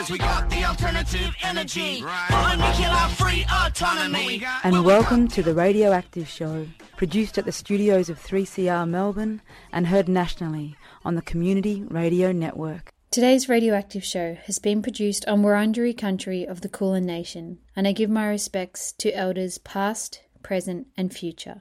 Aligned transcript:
Cause 0.00 0.10
we 0.10 0.16
got 0.16 0.48
the 0.48 0.64
alternative 0.64 1.36
energy. 1.42 2.02
Right. 2.02 2.56
Nuclear 2.56 3.08
free 3.16 3.44
autonomy. 3.52 4.42
And 4.64 4.82
welcome 4.82 5.28
to 5.28 5.42
the 5.42 5.52
Radioactive 5.52 6.26
Show, 6.26 6.68
produced 6.96 7.36
at 7.36 7.44
the 7.44 7.52
studios 7.52 8.08
of 8.08 8.18
3CR 8.18 8.88
Melbourne 8.88 9.42
and 9.70 9.88
heard 9.88 10.08
nationally 10.08 10.74
on 11.04 11.16
the 11.16 11.20
Community 11.20 11.84
Radio 11.86 12.32
Network. 12.32 12.94
Today's 13.10 13.50
radioactive 13.50 14.02
show 14.02 14.38
has 14.46 14.58
been 14.58 14.80
produced 14.80 15.28
on 15.28 15.42
Wurundjeri 15.42 15.98
country 15.98 16.46
of 16.46 16.62
the 16.62 16.70
Kulin 16.70 17.04
Nation, 17.04 17.58
and 17.76 17.86
I 17.86 17.92
give 17.92 18.08
my 18.08 18.26
respects 18.26 18.92
to 18.92 19.12
elders 19.12 19.58
past, 19.58 20.22
present, 20.42 20.86
and 20.96 21.14
future. 21.14 21.60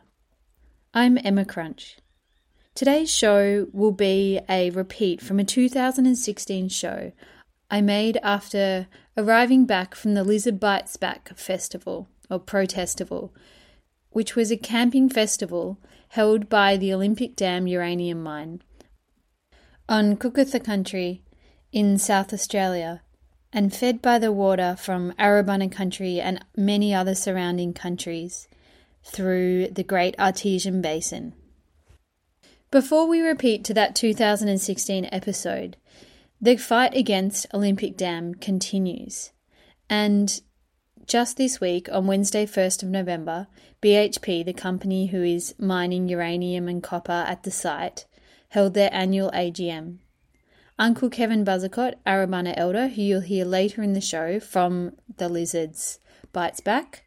I'm 0.93 1.17
Emma 1.25 1.43
Crunch. 1.43 1.97
Today's 2.73 3.13
show 3.13 3.67
will 3.73 3.91
be 3.91 4.39
a 4.47 4.69
repeat 4.69 5.19
from 5.19 5.39
a 5.39 5.43
2016 5.43 6.69
show 6.69 7.11
I 7.71 7.81
made 7.81 8.17
after 8.23 8.87
arriving 9.15 9.65
back 9.65 9.95
from 9.95 10.13
the 10.13 10.23
Lizard 10.23 10.59
Bites 10.59 10.97
Back 10.97 11.35
festival 11.35 12.07
or 12.29 12.39
protestival, 12.39 13.31
which 14.11 14.35
was 14.35 14.51
a 14.51 14.57
camping 14.57 15.09
festival 15.09 15.77
held 16.09 16.49
by 16.49 16.77
the 16.77 16.93
Olympic 16.93 17.35
Dam 17.35 17.67
uranium 17.67 18.23
mine 18.23 18.61
on 19.89 20.15
Kokatha 20.15 20.63
country 20.63 21.23
in 21.71 21.97
South 21.97 22.31
Australia 22.31 23.01
and 23.51 23.73
fed 23.73 24.01
by 24.03 24.19
the 24.19 24.31
water 24.31 24.75
from 24.77 25.11
Arabana 25.17 25.71
country 25.71 26.21
and 26.21 26.45
many 26.55 26.93
other 26.93 27.15
surrounding 27.15 27.73
countries 27.73 28.47
through 29.03 29.67
the 29.69 29.83
Great 29.83 30.17
Artesian 30.19 30.81
Basin. 30.81 31.33
Before 32.69 33.07
we 33.07 33.21
repeat 33.21 33.63
to 33.63 33.73
that 33.73 33.95
2016 33.95 35.09
episode, 35.11 35.75
the 36.41 36.55
fight 36.57 36.95
against 36.95 37.45
Olympic 37.53 37.97
Dam 37.97 38.33
continues. 38.33 39.31
And 39.89 40.41
just 41.05 41.37
this 41.37 41.59
week, 41.59 41.89
on 41.91 42.07
Wednesday, 42.07 42.45
1st 42.45 42.83
of 42.83 42.89
November, 42.89 43.47
BHP, 43.81 44.45
the 44.45 44.53
company 44.53 45.07
who 45.07 45.23
is 45.23 45.55
mining 45.57 46.07
uranium 46.07 46.67
and 46.67 46.83
copper 46.83 47.25
at 47.27 47.43
the 47.43 47.51
site, 47.51 48.05
held 48.49 48.73
their 48.73 48.89
annual 48.93 49.31
AGM. 49.31 49.97
Uncle 50.77 51.09
Kevin 51.09 51.43
Buzzacott, 51.43 51.95
Arabana 52.05 52.53
Elder, 52.55 52.87
who 52.87 53.01
you'll 53.01 53.21
hear 53.21 53.43
later 53.43 53.83
in 53.83 53.93
the 53.93 54.01
show 54.01 54.39
from 54.39 54.93
The 55.17 55.27
Lizards 55.27 55.99
Bites 56.31 56.61
Back, 56.61 57.03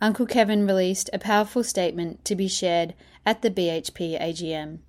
Uncle 0.00 0.26
Kevin 0.26 0.66
released 0.66 1.10
a 1.12 1.18
powerful 1.18 1.64
statement 1.64 2.24
to 2.24 2.36
be 2.36 2.48
shared 2.48 2.94
at 3.24 3.42
the 3.42 3.50
BHP 3.50 4.20
AGM. 4.20 4.80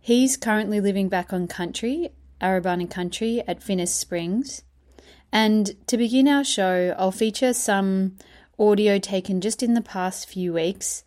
He's 0.00 0.36
currently 0.36 0.80
living 0.80 1.08
back 1.08 1.32
on 1.32 1.48
country, 1.48 2.10
Arabana 2.40 2.90
country 2.90 3.42
at 3.46 3.60
Finniss 3.60 3.88
Springs. 3.88 4.62
And 5.32 5.76
to 5.86 5.96
begin 5.96 6.28
our 6.28 6.44
show, 6.44 6.94
I'll 6.98 7.12
feature 7.12 7.52
some 7.52 8.16
audio 8.58 8.98
taken 8.98 9.40
just 9.40 9.62
in 9.62 9.74
the 9.74 9.82
past 9.82 10.28
few 10.28 10.52
weeks 10.52 11.04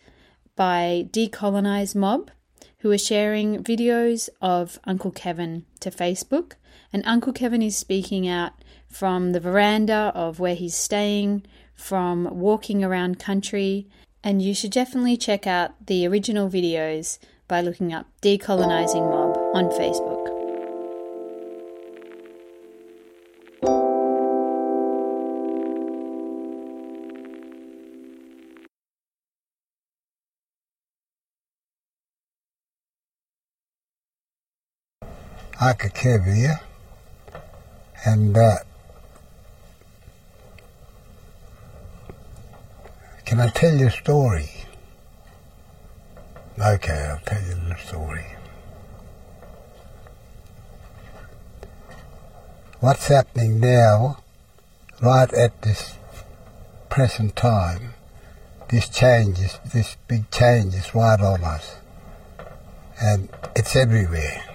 by 0.56 1.08
Decolonise 1.12 1.96
Mob, 1.96 2.32
who 2.80 2.92
are 2.92 2.98
sharing 2.98 3.64
videos 3.64 4.30
of 4.42 4.80
Uncle 4.86 5.12
Kevin 5.12 5.66
to 5.80 5.92
Facebook. 5.92 6.54
And 6.94 7.04
Uncle 7.06 7.34
Kevin 7.34 7.62
is 7.62 7.78
speaking 7.78 8.28
out 8.28 8.54
from 8.88 9.32
the 9.32 9.40
veranda 9.40 10.12
of 10.14 10.40
where 10.40 10.56
he's 10.56 10.76
staying, 10.76 11.44
from 11.74 12.40
walking 12.40 12.84
around 12.84 13.20
country, 13.20 13.88
and 14.24 14.42
you 14.42 14.54
should 14.54 14.72
definitely 14.72 15.18
check 15.18 15.48
out 15.48 15.88
the 15.88 16.06
original 16.06 16.50
videos 16.50 17.18
by 17.48 17.62
looking 17.62 17.92
up 17.92 18.08
Decolonising 18.22 19.10
Mob 19.10 19.38
on 19.56 19.66
Facebook. 19.72 20.11
Akakevia, 35.62 36.60
and 38.04 38.36
uh, 38.36 38.56
can 43.26 43.40
I 43.40 43.50
tell 43.50 43.76
you 43.76 43.86
a 43.86 43.92
story? 43.92 44.50
Okay, 46.60 47.08
I'll 47.12 47.20
tell 47.20 47.44
you 47.44 47.54
the 47.70 47.76
story. 47.78 48.26
What's 52.80 53.08
happening 53.10 53.60
now, 53.60 54.18
right 55.00 55.32
at 55.32 55.62
this 55.62 55.94
present 56.90 57.36
time, 57.36 57.94
this 58.70 58.90
changes, 58.90 59.60
this 59.72 59.96
big 60.08 60.32
change 60.32 60.74
is 60.74 60.96
right 60.96 61.22
on 61.22 61.44
us. 61.44 61.76
And 63.00 63.30
it's 63.56 63.76
everywhere. 63.76 64.51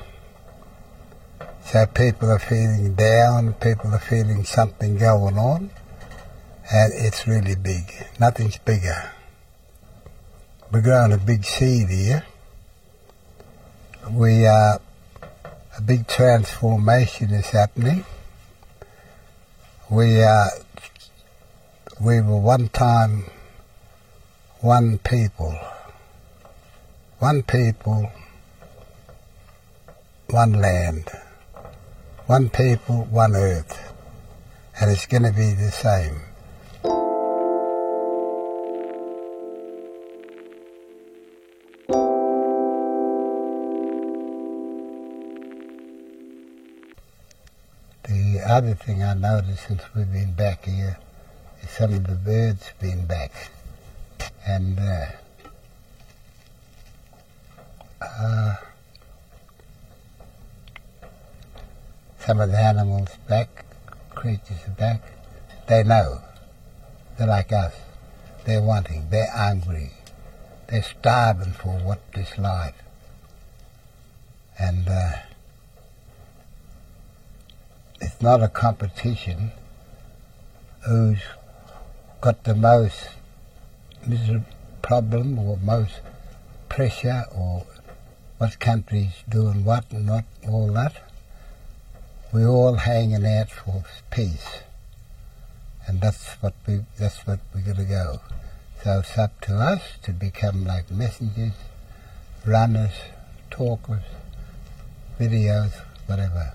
So 1.67 1.87
people 1.87 2.31
are 2.31 2.39
feeling 2.39 2.95
down, 2.95 3.55
people 3.55 3.93
are 3.93 3.99
feeling 3.99 4.45
something 4.45 4.97
going 4.97 5.37
on, 5.37 5.71
and 6.73 6.93
it's 6.95 7.27
really 7.27 7.57
big. 7.57 7.93
Nothing's 8.19 8.59
bigger 8.59 9.11
we're 10.73 10.81
growing 10.81 11.13
a 11.13 11.19
big 11.19 11.45
seed 11.45 11.89
here. 11.89 12.25
We 14.11 14.47
uh, 14.47 14.79
a 15.79 15.83
big 15.85 16.07
transformation 16.07 17.31
is 17.31 17.47
happening. 17.47 18.05
We 19.91 20.23
uh, 20.23 20.47
we 22.01 22.21
were 22.21 22.41
one 22.41 22.69
time 22.69 23.25
one 24.61 24.99
people, 24.99 25.57
one 27.21 27.43
people, 27.43 28.11
one 30.29 30.53
land, 30.53 31.11
one 32.27 32.51
people, 32.51 33.05
one 33.05 33.37
earth, 33.37 33.95
and 34.81 34.91
it's 34.91 35.07
going 35.07 35.23
to 35.23 35.33
be 35.33 35.53
the 35.55 35.71
same. 35.71 36.21
The 48.03 48.41
other 48.45 48.75
thing 48.75 49.03
I 49.05 49.15
noticed 49.15 49.69
since 49.69 49.83
we've 49.95 50.13
been 50.13 50.33
back 50.33 50.65
here 50.65 50.99
is 51.63 51.71
some 51.71 51.95
of 51.95 52.07
the 52.07 52.15
birds 52.15 52.73
been 52.81 53.07
back. 53.07 53.51
And 54.47 54.79
uh, 54.79 55.07
uh, 58.01 58.55
some 62.27 62.41
of 62.41 62.51
the 62.51 62.59
animals 62.59 63.09
back, 63.29 63.65
creatures 64.17 64.59
back. 64.77 65.01
They 65.69 65.85
know. 65.85 66.23
They're 67.17 67.29
like 67.29 67.53
us. 67.53 67.73
They're 68.45 68.63
wanting. 68.63 69.07
They're 69.11 69.31
hungry. 69.31 69.93
They're 70.69 70.83
starving 70.83 71.53
for 71.53 71.79
what 71.79 72.01
this 72.15 72.37
life. 72.37 72.83
And 74.59 74.89
uh, 74.89 75.13
it's 78.01 78.21
not 78.21 78.43
a 78.43 78.49
competition 78.49 79.53
who's 80.85 81.21
got 82.21 82.43
the 82.43 82.57
most 82.57 83.11
problem 84.83 85.39
or 85.39 85.59
most 85.59 86.01
pressure 86.69 87.25
or 87.33 87.67
what 88.39 88.59
country's 88.59 89.23
doing 89.29 89.65
what 89.65 89.85
and 89.93 90.07
not 90.07 90.25
all 90.49 90.73
that. 90.73 91.06
We're 92.33 92.49
all 92.49 92.75
hanging 92.75 93.25
out 93.25 93.51
for 93.51 93.85
peace. 94.11 94.61
And 95.87 96.01
that's 96.01 96.35
what 96.41 96.55
we 96.67 96.81
that's 96.99 97.27
what 97.27 97.39
we're 97.55 97.61
gonna 97.61 97.85
go. 97.85 98.21
So 98.83 98.99
it's 98.99 99.17
up 99.17 99.41
to 99.43 99.55
us 99.55 99.83
to 100.03 100.13
become 100.13 100.65
like 100.65 100.91
messengers, 100.91 101.53
runners, 102.45 102.93
talkers, 103.51 104.03
videos, 105.19 105.73
whatever 106.07 106.55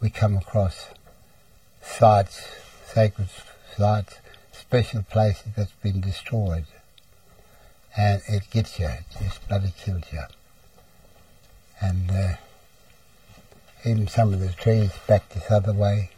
we 0.00 0.10
come 0.10 0.36
across 0.36 0.88
sites, 1.82 2.46
sacred 2.86 3.28
sites, 3.76 4.18
special 4.52 5.02
places 5.02 5.52
that's 5.56 5.72
been 5.82 6.00
destroyed. 6.00 6.64
And 7.96 8.22
it 8.28 8.50
gets 8.50 8.78
you, 8.78 8.86
it 8.86 9.04
just 9.20 9.46
bloody 9.48 9.72
kills 9.76 10.04
you. 10.12 10.22
And 11.80 12.10
uh, 12.10 12.32
even 13.84 14.08
some 14.08 14.34
of 14.34 14.40
the 14.40 14.52
trees 14.52 14.90
back 15.06 15.28
this 15.30 15.50
other 15.50 15.72
way, 15.72 16.10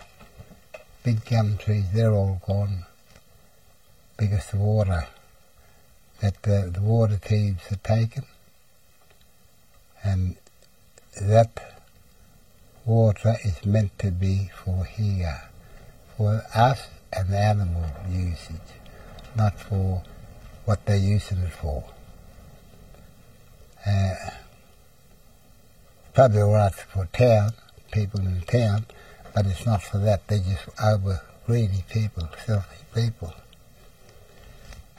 big 1.05 1.25
gum 1.25 1.56
trees, 1.59 1.85
they're 1.93 2.12
all 2.12 2.41
gone 2.47 2.85
because 4.17 4.47
the 4.50 4.56
water, 4.56 5.06
that 6.20 6.43
the, 6.43 6.70
the 6.73 6.81
water 6.81 7.17
thieves 7.17 7.70
are 7.70 7.76
taken. 7.76 8.25
And 10.05 10.37
that 11.20 11.76
water 12.85 13.37
is 13.44 13.64
meant 13.64 13.99
to 14.00 14.11
be 14.11 14.50
for 14.64 14.85
here, 14.85 15.43
for 16.17 16.43
us 16.55 16.88
and 17.12 17.32
animal 17.32 17.91
usage, 18.09 18.56
not 19.37 19.59
for 19.61 20.03
what 20.64 20.85
they're 20.87 20.97
using 20.97 21.38
it 21.38 21.53
for. 21.53 21.85
Uh, 23.87 24.14
probably 26.14 26.43
all 26.43 26.53
right 26.55 26.75
for 26.75 27.06
town, 27.12 27.53
people 27.91 28.20
in 28.20 28.43
town, 28.43 28.87
but 29.35 29.47
it's 29.47 29.64
not 29.64 29.82
for 29.82 29.99
that. 29.99 30.26
They're 30.29 30.38
just 30.38 30.69
over 30.82 31.23
greedy 31.47 31.85
people, 31.91 32.29
selfish 32.44 32.79
people. 32.94 33.35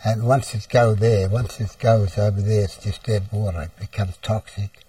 And 0.05 0.23
once 0.23 0.53
it 0.53 0.67
goes 0.69 0.97
there, 0.97 1.29
once 1.29 1.59
it 1.61 1.75
goes 1.79 2.17
over 2.17 2.41
there, 2.41 2.63
it's 2.63 2.77
just 2.77 3.03
dead 3.03 3.23
water. 3.31 3.63
It 3.63 3.79
becomes 3.79 4.17
toxic, 4.17 4.83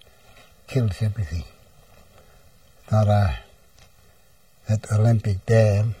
kills 0.67 1.01
everything. 1.01 1.45
Not 2.91 3.07
a, 3.07 3.39
at 4.67 4.91
Olympic 4.91 5.45
Dam, 5.45 5.95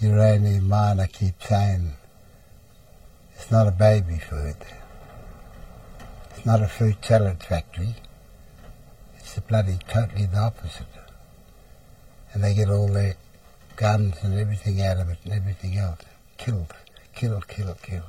uranium 0.00 0.68
miner 0.68 1.06
keeps 1.06 1.48
saying 1.48 1.92
it's 3.34 3.50
not 3.50 3.66
a 3.66 3.72
baby 3.72 4.18
food. 4.18 4.56
It's 6.30 6.46
not 6.46 6.62
a 6.62 6.68
fruit 6.68 7.04
salad 7.04 7.42
factory. 7.42 7.96
It's 9.36 9.44
bloody 9.48 9.78
totally 9.88 10.26
the 10.26 10.38
opposite. 10.38 10.86
And 12.32 12.44
they 12.44 12.54
get 12.54 12.70
all 12.70 12.86
their 12.86 13.16
guns 13.74 14.14
and 14.22 14.38
everything 14.38 14.80
out 14.80 14.98
of 14.98 15.08
it 15.08 15.18
and 15.24 15.32
everything 15.32 15.76
else. 15.76 15.98
Killed, 16.38 16.72
kill, 17.16 17.40
kill, 17.40 17.74
kill. 17.82 18.04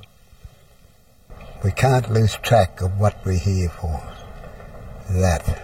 We 1.64 1.72
can't 1.72 2.12
lose 2.12 2.36
track 2.36 2.80
of 2.80 3.00
what 3.00 3.16
we're 3.24 3.40
here 3.40 3.70
for. 3.70 4.00
That. 5.10 5.62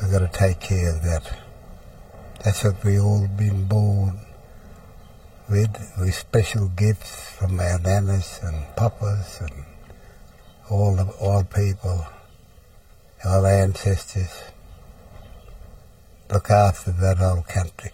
We've 0.00 0.10
got 0.10 0.20
to 0.20 0.30
take 0.32 0.60
care 0.60 0.94
of 0.94 1.02
that. 1.02 1.30
That's 2.42 2.64
what 2.64 2.82
we 2.82 2.98
all 2.98 3.28
been 3.36 3.66
born 3.66 4.18
with, 5.50 5.76
with 5.98 6.14
special 6.14 6.68
gifts 6.68 7.32
from 7.32 7.60
our 7.60 7.78
nanas 7.78 8.42
and 8.42 8.64
papas 8.76 9.42
and 9.42 9.64
all 10.70 10.94
the 10.94 11.04
all 11.20 11.44
people, 11.44 12.06
our 13.24 13.46
ancestors. 13.46 14.44
Look 16.30 16.48
after 16.48 16.92
that 16.92 17.20
old 17.20 17.46
country 17.48 17.90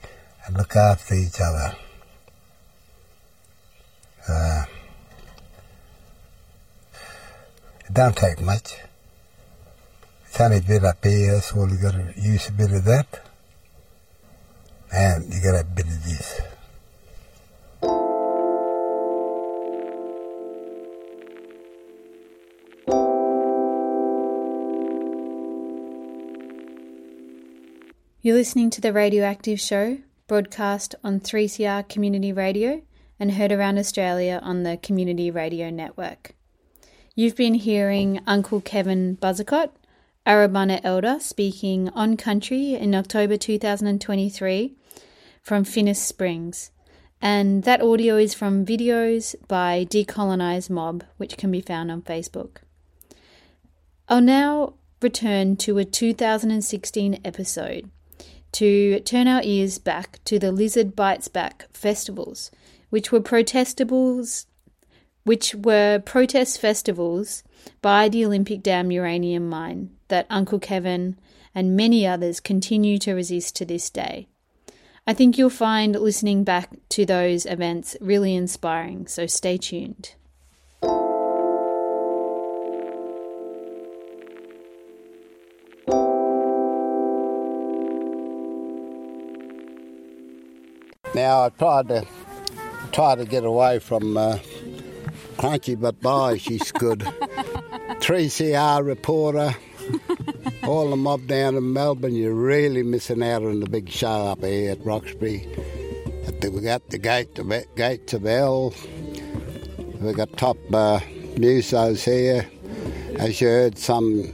and 0.46 0.56
look 0.56 0.76
after 0.76 1.14
each 1.14 1.40
other. 1.40 1.76
Uh, 4.28 4.64
it 7.86 7.94
don't 7.94 8.16
take 8.16 8.40
much. 8.40 8.74
It's 10.26 10.40
only 10.40 10.58
a 10.58 10.60
bit 10.60 10.84
up 10.84 11.02
here, 11.02 11.40
so 11.40 11.66
you 11.66 11.78
got 11.78 11.92
to 11.92 12.12
use 12.20 12.48
a 12.48 12.52
bit 12.52 12.70
of 12.72 12.84
that, 12.84 13.22
and 14.92 15.32
you 15.32 15.40
got 15.42 15.58
a 15.58 15.64
bit 15.64 15.86
of 15.86 16.05
You're 28.26 28.34
listening 28.34 28.70
to 28.70 28.80
the 28.80 28.92
Radioactive 28.92 29.60
Show, 29.60 29.98
broadcast 30.26 30.96
on 31.04 31.20
3CR 31.20 31.88
Community 31.88 32.32
Radio 32.32 32.82
and 33.20 33.30
heard 33.30 33.52
around 33.52 33.78
Australia 33.78 34.40
on 34.42 34.64
the 34.64 34.78
Community 34.78 35.30
Radio 35.30 35.70
Network. 35.70 36.32
You've 37.14 37.36
been 37.36 37.54
hearing 37.54 38.18
Uncle 38.26 38.60
Kevin 38.60 39.16
Buzzacott, 39.18 39.70
Arabana 40.26 40.80
Elder, 40.82 41.18
speaking 41.20 41.88
on 41.90 42.16
country 42.16 42.74
in 42.74 42.96
October 42.96 43.36
2023 43.36 44.74
from 45.40 45.64
Finniss 45.64 45.98
Springs. 45.98 46.72
And 47.22 47.62
that 47.62 47.80
audio 47.80 48.16
is 48.16 48.34
from 48.34 48.66
videos 48.66 49.36
by 49.46 49.86
Decolonise 49.88 50.68
Mob, 50.68 51.04
which 51.16 51.36
can 51.36 51.52
be 51.52 51.60
found 51.60 51.92
on 51.92 52.02
Facebook. 52.02 52.56
I'll 54.08 54.20
now 54.20 54.74
return 55.00 55.54
to 55.58 55.78
a 55.78 55.84
2016 55.84 57.20
episode 57.24 57.88
to 58.56 59.00
turn 59.00 59.28
our 59.28 59.42
ears 59.44 59.78
back 59.78 60.18
to 60.24 60.38
the 60.38 60.52
Lizard 60.52 60.94
Bites 60.94 61.28
Back 61.28 61.66
festivals, 61.72 62.50
which 62.90 63.10
were 63.12 63.20
protestables 63.20 64.46
which 65.26 65.56
were 65.56 65.98
protest 65.98 66.60
festivals 66.60 67.42
by 67.82 68.08
the 68.08 68.24
Olympic 68.24 68.62
Dam 68.62 68.92
uranium 68.92 69.48
mine 69.48 69.90
that 70.06 70.24
Uncle 70.30 70.60
Kevin 70.60 71.18
and 71.52 71.76
many 71.76 72.06
others 72.06 72.38
continue 72.38 72.96
to 72.98 73.12
resist 73.12 73.56
to 73.56 73.64
this 73.64 73.90
day. 73.90 74.28
I 75.04 75.14
think 75.14 75.36
you'll 75.36 75.50
find 75.50 75.96
listening 75.96 76.44
back 76.44 76.70
to 76.90 77.04
those 77.04 77.44
events 77.44 77.96
really 78.00 78.36
inspiring, 78.36 79.08
so 79.08 79.26
stay 79.26 79.58
tuned. 79.58 80.14
Now 91.26 91.46
I 91.46 91.48
tried 91.48 91.88
to 91.88 92.06
try 92.92 93.16
to 93.16 93.24
get 93.24 93.42
away 93.42 93.80
from 93.80 94.16
uh, 94.16 94.38
Crunchy, 95.38 95.74
but 95.74 96.00
boy, 96.00 96.38
she's 96.38 96.70
good. 96.70 97.00
3CR 97.00 98.86
reporter, 98.86 99.56
all 100.62 100.88
the 100.88 100.96
mob 100.96 101.26
down 101.26 101.56
in 101.56 101.72
Melbourne. 101.72 102.14
You're 102.14 102.32
really 102.32 102.84
missing 102.84 103.24
out 103.24 103.42
on 103.42 103.58
the 103.58 103.68
big 103.68 103.90
show 103.90 104.28
up 104.28 104.44
here 104.44 104.70
at 104.70 104.86
Roxby. 104.86 105.48
At 106.28 106.42
the, 106.42 106.52
we 106.52 106.60
got 106.60 106.90
the 106.90 106.98
gate, 106.98 107.34
the 107.34 107.66
gates 107.74 108.12
of 108.14 108.22
hell. 108.22 108.72
We 110.00 110.12
got 110.12 110.36
top 110.36 110.58
uh, 110.72 111.00
musos 111.34 112.04
here. 112.04 112.48
As 113.18 113.40
you 113.40 113.48
heard, 113.48 113.78
some 113.78 114.32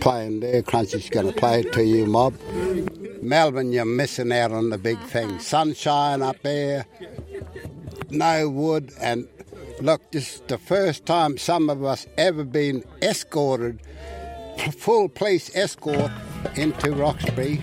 playing 0.00 0.40
there. 0.40 0.62
Crunchy's 0.62 1.08
going 1.08 1.32
to 1.32 1.32
play 1.32 1.60
it 1.60 1.72
to 1.74 1.84
you, 1.84 2.06
mob. 2.06 2.34
Melbourne, 3.22 3.72
you're 3.72 3.84
missing 3.84 4.32
out 4.32 4.52
on 4.52 4.70
the 4.70 4.78
big 4.78 4.98
thing. 5.00 5.30
Uh-huh. 5.30 5.38
Sunshine 5.38 6.22
up 6.22 6.40
there, 6.42 6.86
no 8.10 8.48
wood, 8.48 8.92
and 9.00 9.28
look, 9.80 10.10
this 10.12 10.36
is 10.36 10.42
the 10.48 10.58
first 10.58 11.06
time 11.06 11.38
some 11.38 11.70
of 11.70 11.84
us 11.84 12.06
ever 12.16 12.44
been 12.44 12.84
escorted, 13.02 13.80
full 14.78 15.08
police 15.08 15.54
escort 15.54 16.10
into 16.56 16.92
Roxby. 16.92 17.62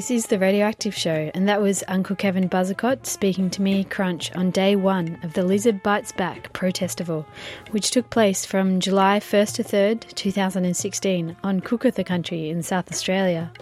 This 0.00 0.10
is 0.10 0.26
the 0.28 0.38
Radioactive 0.38 0.94
Show, 0.94 1.30
and 1.34 1.46
that 1.46 1.60
was 1.60 1.84
Uncle 1.86 2.16
Kevin 2.16 2.48
Buzzacott 2.48 3.04
speaking 3.04 3.50
to 3.50 3.60
me, 3.60 3.84
Crunch, 3.84 4.34
on 4.34 4.50
day 4.50 4.74
one 4.74 5.18
of 5.22 5.34
the 5.34 5.42
Lizard 5.42 5.82
Bites 5.82 6.10
Back 6.10 6.50
Protestival, 6.54 7.26
which 7.72 7.90
took 7.90 8.08
place 8.08 8.46
from 8.46 8.80
July 8.80 9.20
1st 9.20 9.56
to 9.56 9.62
3rd, 9.62 10.14
2016, 10.14 11.36
on 11.44 11.60
Kokatha 11.60 12.06
Country 12.06 12.48
in 12.48 12.62
South 12.62 12.90
Australia. 12.90 13.52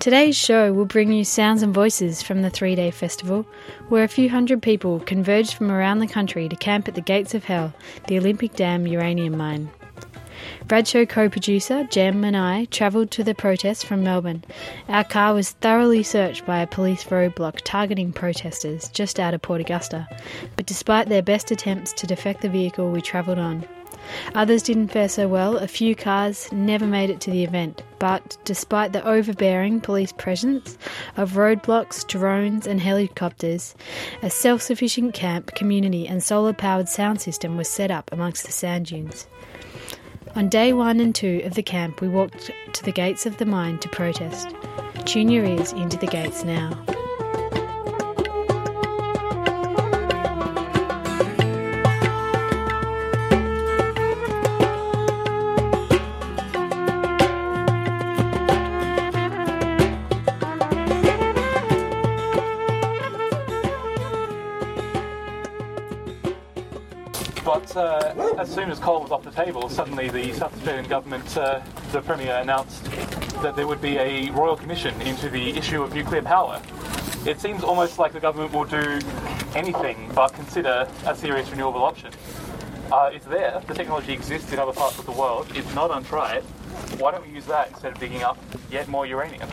Today's 0.00 0.36
show 0.36 0.72
will 0.72 0.86
bring 0.86 1.12
you 1.12 1.24
sounds 1.24 1.62
and 1.62 1.72
voices 1.72 2.20
from 2.20 2.42
the 2.42 2.50
three 2.50 2.74
day 2.74 2.90
festival, 2.90 3.46
where 3.88 4.02
a 4.02 4.08
few 4.08 4.30
hundred 4.30 4.60
people 4.60 4.98
converged 4.98 5.54
from 5.54 5.70
around 5.70 6.00
the 6.00 6.08
country 6.08 6.48
to 6.48 6.56
camp 6.56 6.88
at 6.88 6.96
the 6.96 7.00
gates 7.00 7.32
of 7.32 7.44
hell, 7.44 7.72
the 8.08 8.18
Olympic 8.18 8.54
Dam 8.54 8.88
uranium 8.88 9.36
mine. 9.36 9.70
Bradshaw 10.66 11.04
co 11.04 11.28
producer 11.28 11.84
Jem 11.84 12.24
and 12.24 12.36
I 12.36 12.66
travelled 12.66 13.10
to 13.12 13.24
the 13.24 13.34
protest 13.34 13.86
from 13.86 14.02
Melbourne. 14.02 14.44
Our 14.88 15.04
car 15.04 15.34
was 15.34 15.50
thoroughly 15.50 16.02
searched 16.02 16.46
by 16.46 16.60
a 16.60 16.66
police 16.66 17.04
roadblock 17.04 17.60
targeting 17.64 18.12
protesters 18.12 18.88
just 18.88 19.20
out 19.20 19.34
of 19.34 19.42
Port 19.42 19.60
Augusta, 19.60 20.08
but 20.56 20.66
despite 20.66 21.08
their 21.08 21.22
best 21.22 21.50
attempts 21.50 21.92
to 21.94 22.06
defect 22.06 22.42
the 22.42 22.48
vehicle, 22.48 22.90
we 22.90 23.00
travelled 23.00 23.38
on. 23.38 23.66
Others 24.34 24.62
didn't 24.62 24.88
fare 24.88 25.08
so 25.08 25.28
well. 25.28 25.56
A 25.56 25.68
few 25.68 25.94
cars 25.94 26.50
never 26.52 26.86
made 26.86 27.10
it 27.10 27.20
to 27.22 27.30
the 27.30 27.44
event, 27.44 27.82
but 27.98 28.36
despite 28.44 28.92
the 28.92 29.06
overbearing 29.06 29.80
police 29.80 30.12
presence 30.12 30.76
of 31.16 31.32
roadblocks, 31.32 32.06
drones, 32.06 32.66
and 32.66 32.80
helicopters, 32.80 33.74
a 34.22 34.30
self 34.30 34.62
sufficient 34.62 35.14
camp, 35.14 35.54
community, 35.54 36.06
and 36.06 36.22
solar 36.22 36.52
powered 36.52 36.88
sound 36.88 37.20
system 37.20 37.56
was 37.56 37.68
set 37.68 37.90
up 37.90 38.10
amongst 38.12 38.44
the 38.44 38.52
sand 38.52 38.86
dunes. 38.86 39.26
On 40.36 40.48
day 40.48 40.72
one 40.72 40.98
and 40.98 41.14
two 41.14 41.42
of 41.44 41.54
the 41.54 41.62
camp, 41.62 42.00
we 42.00 42.08
walked 42.08 42.50
to 42.72 42.82
the 42.82 42.90
gates 42.90 43.24
of 43.24 43.36
the 43.36 43.46
mine 43.46 43.78
to 43.78 43.88
protest. 43.88 44.48
Tune 45.04 45.28
your 45.28 45.44
ears 45.44 45.72
into 45.72 45.96
the 45.96 46.08
gates 46.08 46.42
now. 46.42 46.76
As 68.44 68.54
soon 68.54 68.70
as 68.70 68.78
coal 68.78 69.00
was 69.00 69.10
off 69.10 69.24
the 69.24 69.30
table, 69.30 69.70
suddenly 69.70 70.10
the 70.10 70.30
South 70.34 70.54
Australian 70.54 70.86
government, 70.86 71.34
uh, 71.38 71.62
the 71.92 72.02
Premier 72.02 72.34
announced 72.34 72.84
that 73.40 73.56
there 73.56 73.66
would 73.66 73.80
be 73.80 73.96
a 73.96 74.28
royal 74.32 74.54
commission 74.54 75.00
into 75.00 75.30
the 75.30 75.56
issue 75.56 75.82
of 75.82 75.94
nuclear 75.94 76.20
power. 76.20 76.60
It 77.24 77.40
seems 77.40 77.64
almost 77.64 77.98
like 77.98 78.12
the 78.12 78.20
government 78.20 78.52
will 78.52 78.66
do 78.66 79.00
anything 79.54 80.10
but 80.14 80.34
consider 80.34 80.86
a 81.06 81.16
serious 81.16 81.50
renewable 81.50 81.82
option. 81.82 82.12
Uh, 82.92 83.08
it's 83.14 83.24
there, 83.24 83.62
the 83.66 83.72
technology 83.72 84.12
exists 84.12 84.52
in 84.52 84.58
other 84.58 84.74
parts 84.74 84.98
of 84.98 85.06
the 85.06 85.12
world, 85.12 85.46
it's 85.54 85.74
not 85.74 85.90
untried. 85.90 86.42
Why 86.98 87.12
don't 87.12 87.26
we 87.26 87.32
use 87.32 87.46
that 87.46 87.68
instead 87.68 87.92
of 87.92 87.98
digging 87.98 88.24
up 88.24 88.36
yet 88.70 88.88
more 88.88 89.06
uranium? 89.06 89.48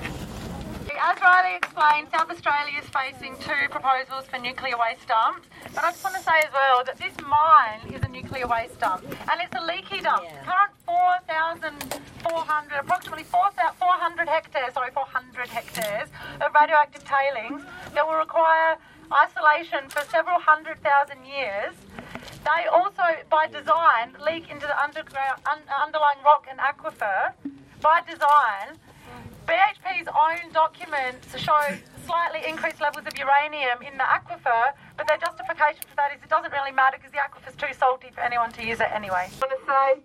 As 1.03 1.19
Riley 1.19 1.55
explained, 1.55 2.09
South 2.13 2.29
Australia 2.29 2.77
is 2.77 2.85
facing 2.93 3.33
two 3.41 3.65
proposals 3.71 4.27
for 4.29 4.37
nuclear 4.37 4.77
waste 4.77 5.07
dumps. 5.07 5.47
But 5.73 5.83
I 5.83 5.89
just 5.89 6.03
want 6.03 6.15
to 6.15 6.21
say 6.21 6.37
as 6.45 6.53
well 6.53 6.83
that 6.85 6.99
this 7.01 7.17
mine 7.25 7.81
is 7.91 8.03
a 8.03 8.07
nuclear 8.07 8.45
waste 8.45 8.79
dump 8.79 9.01
and 9.09 9.41
it's 9.41 9.49
a 9.57 9.65
leaky 9.65 10.01
dump. 10.01 10.29
Current 10.45 10.77
4,400, 10.85 12.79
approximately 12.85 13.23
400 13.23 14.29
hectares, 14.29 14.75
sorry, 14.75 14.91
400 14.91 15.49
hectares 15.49 16.09
of 16.39 16.53
radioactive 16.53 17.03
tailings 17.03 17.63
that 17.95 18.05
will 18.05 18.19
require 18.21 18.77
isolation 19.11 19.89
for 19.89 20.05
several 20.05 20.39
hundred 20.39 20.83
thousand 20.83 21.25
years. 21.25 21.73
They 22.45 22.67
also, 22.69 23.01
by 23.31 23.47
design, 23.47 24.13
leak 24.23 24.51
into 24.51 24.67
the 24.67 24.77
underground, 24.77 25.41
un, 25.49 25.65
underlying 25.81 26.21
rock 26.23 26.45
and 26.45 26.59
aquifer. 26.59 27.33
By 27.81 28.01
design, 28.07 28.77
BHP's 29.51 30.07
own 30.07 30.53
documents 30.53 31.27
show 31.37 31.59
slightly 32.05 32.39
increased 32.47 32.79
levels 32.79 33.05
of 33.05 33.17
uranium 33.17 33.81
in 33.81 33.97
the 33.97 34.03
aquifer, 34.03 34.71
but 34.95 35.05
their 35.07 35.17
justification 35.17 35.83
for 35.89 35.95
that 35.97 36.15
is 36.15 36.23
it 36.23 36.29
doesn't 36.29 36.53
really 36.53 36.71
matter 36.71 36.95
because 36.95 37.11
the 37.11 37.17
aquifer's 37.17 37.55
too 37.57 37.73
salty 37.77 38.07
for 38.15 38.21
anyone 38.21 38.49
to 38.53 38.65
use 38.65 38.79
it 38.79 38.87
anyway. 38.93 39.27
I 39.27 39.35
want 39.43 39.51
to 39.51 39.59
say 39.67 39.99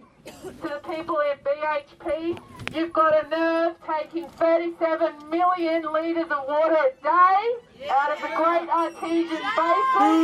to 0.51 0.69
the 0.69 0.81
people 0.83 1.21
at 1.31 1.45
BHP, 1.45 2.41
you've 2.75 2.93
got 2.93 3.25
a 3.25 3.29
nerve 3.29 3.77
taking 3.87 4.29
37 4.31 5.31
million 5.31 5.83
litres 5.93 6.25
of 6.25 6.43
water 6.49 6.75
a 6.75 6.91
day 7.01 7.55
out 7.89 8.11
of 8.11 8.19
the 8.21 8.33
Great 8.35 8.69
Artesian 8.69 9.47
Basin. 9.55 10.19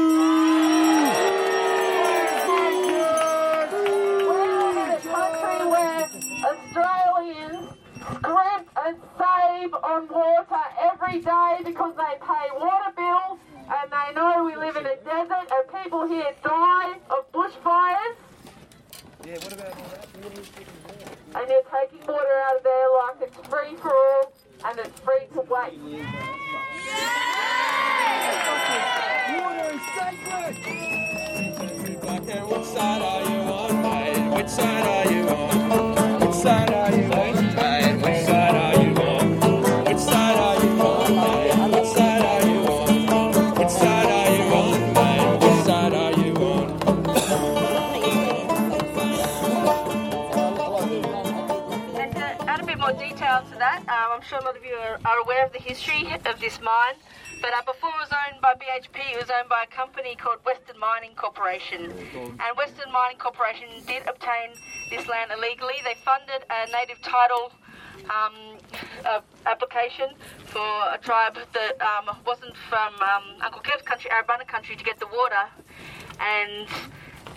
We 4.26 4.38
live 4.50 4.76
in 4.82 4.90
a 4.90 5.00
country 5.14 5.62
where 5.70 6.10
Australians 6.42 7.70
scrimp 8.18 8.61
and 8.84 8.96
save 9.16 9.74
on 9.74 10.08
water 10.08 10.64
every 10.80 11.20
day 11.20 11.58
because 11.64 11.94
they 11.94 12.18
pay 12.20 12.48
water 12.58 12.92
bills 12.96 13.38
and 13.56 13.92
they 13.92 14.14
know 14.14 14.44
we 14.44 14.56
live 14.56 14.76
in 14.76 14.86
a 14.86 14.96
desert 14.96 15.46
and 15.52 15.84
people 15.84 16.06
here 16.08 16.32
die 16.42 16.94
of 17.10 17.30
bushfires. 17.32 18.16
Yeah, 19.24 19.34
what 19.34 19.52
about 19.52 19.76
that? 19.90 20.08
And 21.34 21.48
you're 21.48 21.62
taking 21.70 22.06
water 22.06 22.36
out 22.44 22.56
of 22.56 22.64
there 22.64 22.88
like 22.98 23.22
it's 23.22 23.48
free 23.48 23.76
for 23.76 23.94
all 23.94 24.32
and 24.64 24.78
it's 24.80 25.00
free 25.00 25.26
to 25.34 25.40
waste. 25.42 25.76
Yeah! 25.88 26.32
Water 29.38 29.68
is 29.74 29.80
sacred! 29.94 30.54
Okay, 32.04 32.42
which 32.42 32.66
side 32.66 33.02
are 33.02 33.22
you 33.22 33.40
on, 33.52 33.82
mate? 33.82 34.36
Which 34.36 34.48
side 34.48 34.86
are 34.86 35.12
you 35.12 35.28
on? 35.28 36.20
Which 36.20 36.34
side 36.34 36.70
are 36.70 36.92
you 36.94 37.12
on, 37.12 37.41
history 55.82 56.14
of 56.30 56.40
this 56.40 56.60
mine. 56.60 56.94
But 57.40 57.50
uh, 57.54 57.62
before 57.66 57.90
it 57.90 58.08
was 58.08 58.12
owned 58.12 58.40
by 58.40 58.54
BHP, 58.54 59.14
it 59.14 59.20
was 59.20 59.30
owned 59.30 59.48
by 59.48 59.64
a 59.64 59.66
company 59.66 60.14
called 60.14 60.38
Western 60.44 60.78
Mining 60.78 61.14
Corporation. 61.16 61.90
And 62.14 62.56
Western 62.56 62.92
Mining 62.92 63.18
Corporation 63.18 63.68
did 63.86 64.02
obtain 64.06 64.54
this 64.90 65.08
land 65.08 65.32
illegally. 65.36 65.74
They 65.82 65.96
funded 66.04 66.46
a 66.50 66.70
native 66.70 67.02
title 67.02 67.52
um, 68.04 68.58
uh, 69.04 69.20
application 69.46 70.10
for 70.46 70.70
a 70.92 70.98
tribe 71.02 71.38
that 71.52 71.74
um, 71.82 72.16
wasn't 72.24 72.54
from 72.68 72.94
um, 73.02 73.42
Uncle 73.42 73.60
Kev's 73.60 73.82
country, 73.82 74.10
Arabana 74.10 74.46
country, 74.46 74.76
to 74.76 74.84
get 74.84 75.00
the 75.00 75.08
water. 75.08 75.50
And 76.20 76.68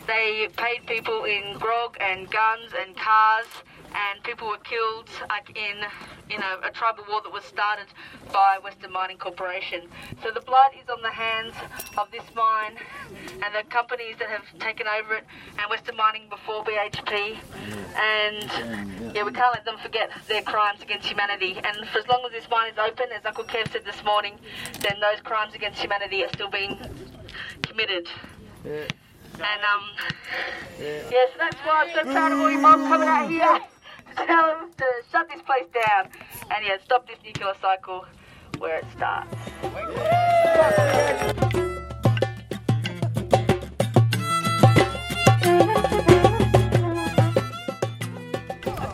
they 0.06 0.50
paid 0.56 0.86
people 0.86 1.24
in 1.24 1.58
grog 1.58 1.98
and 2.00 2.30
guns 2.30 2.74
and 2.78 2.96
cars, 2.96 3.48
and 3.96 4.22
people 4.24 4.48
were 4.48 4.58
killed 4.58 5.10
like 5.30 5.50
in 5.56 5.78
in 6.30 6.42
a, 6.42 6.68
a 6.68 6.72
tribal 6.72 7.04
war 7.10 7.22
that 7.24 7.32
was 7.32 7.44
started 7.44 7.86
by 8.34 8.58
Western 8.64 8.92
Mining 8.92 9.18
Corporation. 9.18 9.82
So 10.24 10.32
the 10.32 10.42
blood 10.42 10.72
is 10.74 10.90
on 10.90 11.02
the 11.02 11.12
hands 11.12 11.54
of 11.98 12.10
this 12.12 12.24
mine 12.36 12.78
and 13.44 13.54
the 13.54 13.64
companies 13.70 14.16
that 14.20 14.30
have 14.30 14.44
taken 14.60 14.88
over 14.88 15.16
it, 15.16 15.24
and 15.60 15.70
Western 15.70 15.96
Mining 15.96 16.28
before 16.30 16.64
BHP. 16.64 17.38
And 17.96 19.14
yeah, 19.16 19.24
we 19.24 19.32
can't 19.32 19.54
let 19.54 19.66
them 19.66 19.78
forget 19.82 20.10
their 20.28 20.42
crimes 20.42 20.82
against 20.82 21.08
humanity. 21.08 21.58
And 21.64 21.88
for 21.90 22.00
as 22.00 22.08
long 22.08 22.24
as 22.26 22.32
this 22.32 22.50
mine 22.50 22.72
is 22.72 22.78
open, 22.80 23.06
as 23.16 23.24
Uncle 23.26 23.44
Kev 23.44 23.72
said 23.72 23.86
this 23.86 24.04
morning, 24.04 24.38
then 24.82 24.98
those 25.00 25.22
crimes 25.22 25.54
against 25.54 25.80
humanity 25.80 26.24
are 26.24 26.30
still 26.30 26.50
being 26.50 26.78
committed. 27.62 28.10
And 28.66 29.62
um, 29.62 29.84
yeah, 30.80 31.02
so 31.10 31.38
that's 31.38 31.58
why 31.58 31.86
I'm 31.86 31.94
so 31.94 32.12
proud 32.12 32.32
of 32.32 32.40
all 32.40 32.50
your 32.50 32.62
mum 32.62 32.88
coming 32.88 33.08
out 33.08 33.30
here 33.30 33.60
tell 34.16 34.48
them 34.48 34.72
to 34.78 34.86
shut 35.12 35.28
this 35.30 35.42
place 35.42 35.68
down 35.74 36.10
and 36.52 36.66
yeah, 36.66 36.78
stop 36.84 37.08
this 37.08 37.18
nuclear 37.24 37.54
cycle 37.62 38.06
where 38.58 38.80
it 38.80 38.86
starts. 38.96 39.34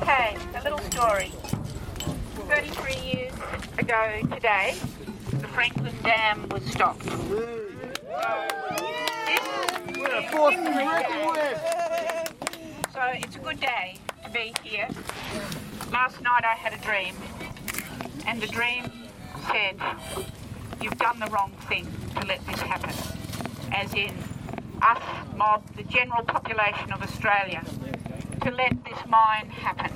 Okay, 0.01 0.35
a 0.55 0.61
little 0.63 0.79
story. 0.79 1.31
33 2.47 2.95
years 2.95 3.33
ago 3.77 4.21
today, 4.33 4.75
the 5.31 5.47
Franklin 5.49 5.95
Dam 6.03 6.49
was 6.49 6.63
stopped. 6.65 7.03
So, 7.05 7.13
We're 9.97 10.15
a 10.15 10.29
force 10.31 10.55
to 10.55 10.61
be! 10.61 10.81
So 12.93 13.01
it's 13.13 13.35
a 13.35 13.39
good 13.39 13.59
day 13.59 13.99
to 14.31 14.37
be 14.37 14.53
here. 14.63 14.87
Last 15.91 16.21
night 16.21 16.43
I 16.45 16.55
had 16.55 16.73
a 16.73 16.83
dream, 16.83 17.15
and 18.25 18.41
the 18.41 18.47
dream 18.47 18.91
said, 19.47 19.75
You've 20.81 20.97
done 20.97 21.19
the 21.19 21.27
wrong 21.27 21.51
thing 21.67 21.87
to 22.19 22.25
let 22.25 22.45
this 22.45 22.59
happen. 22.61 22.95
As 23.71 23.93
in, 23.93 24.11
us, 24.81 25.01
mob, 25.35 25.63
the 25.75 25.83
general 25.83 26.23
population 26.23 26.91
of 26.91 27.01
Australia, 27.01 27.63
to 28.41 28.51
let 28.51 28.83
this 28.85 28.99
mine 29.07 29.49
happen. 29.49 29.91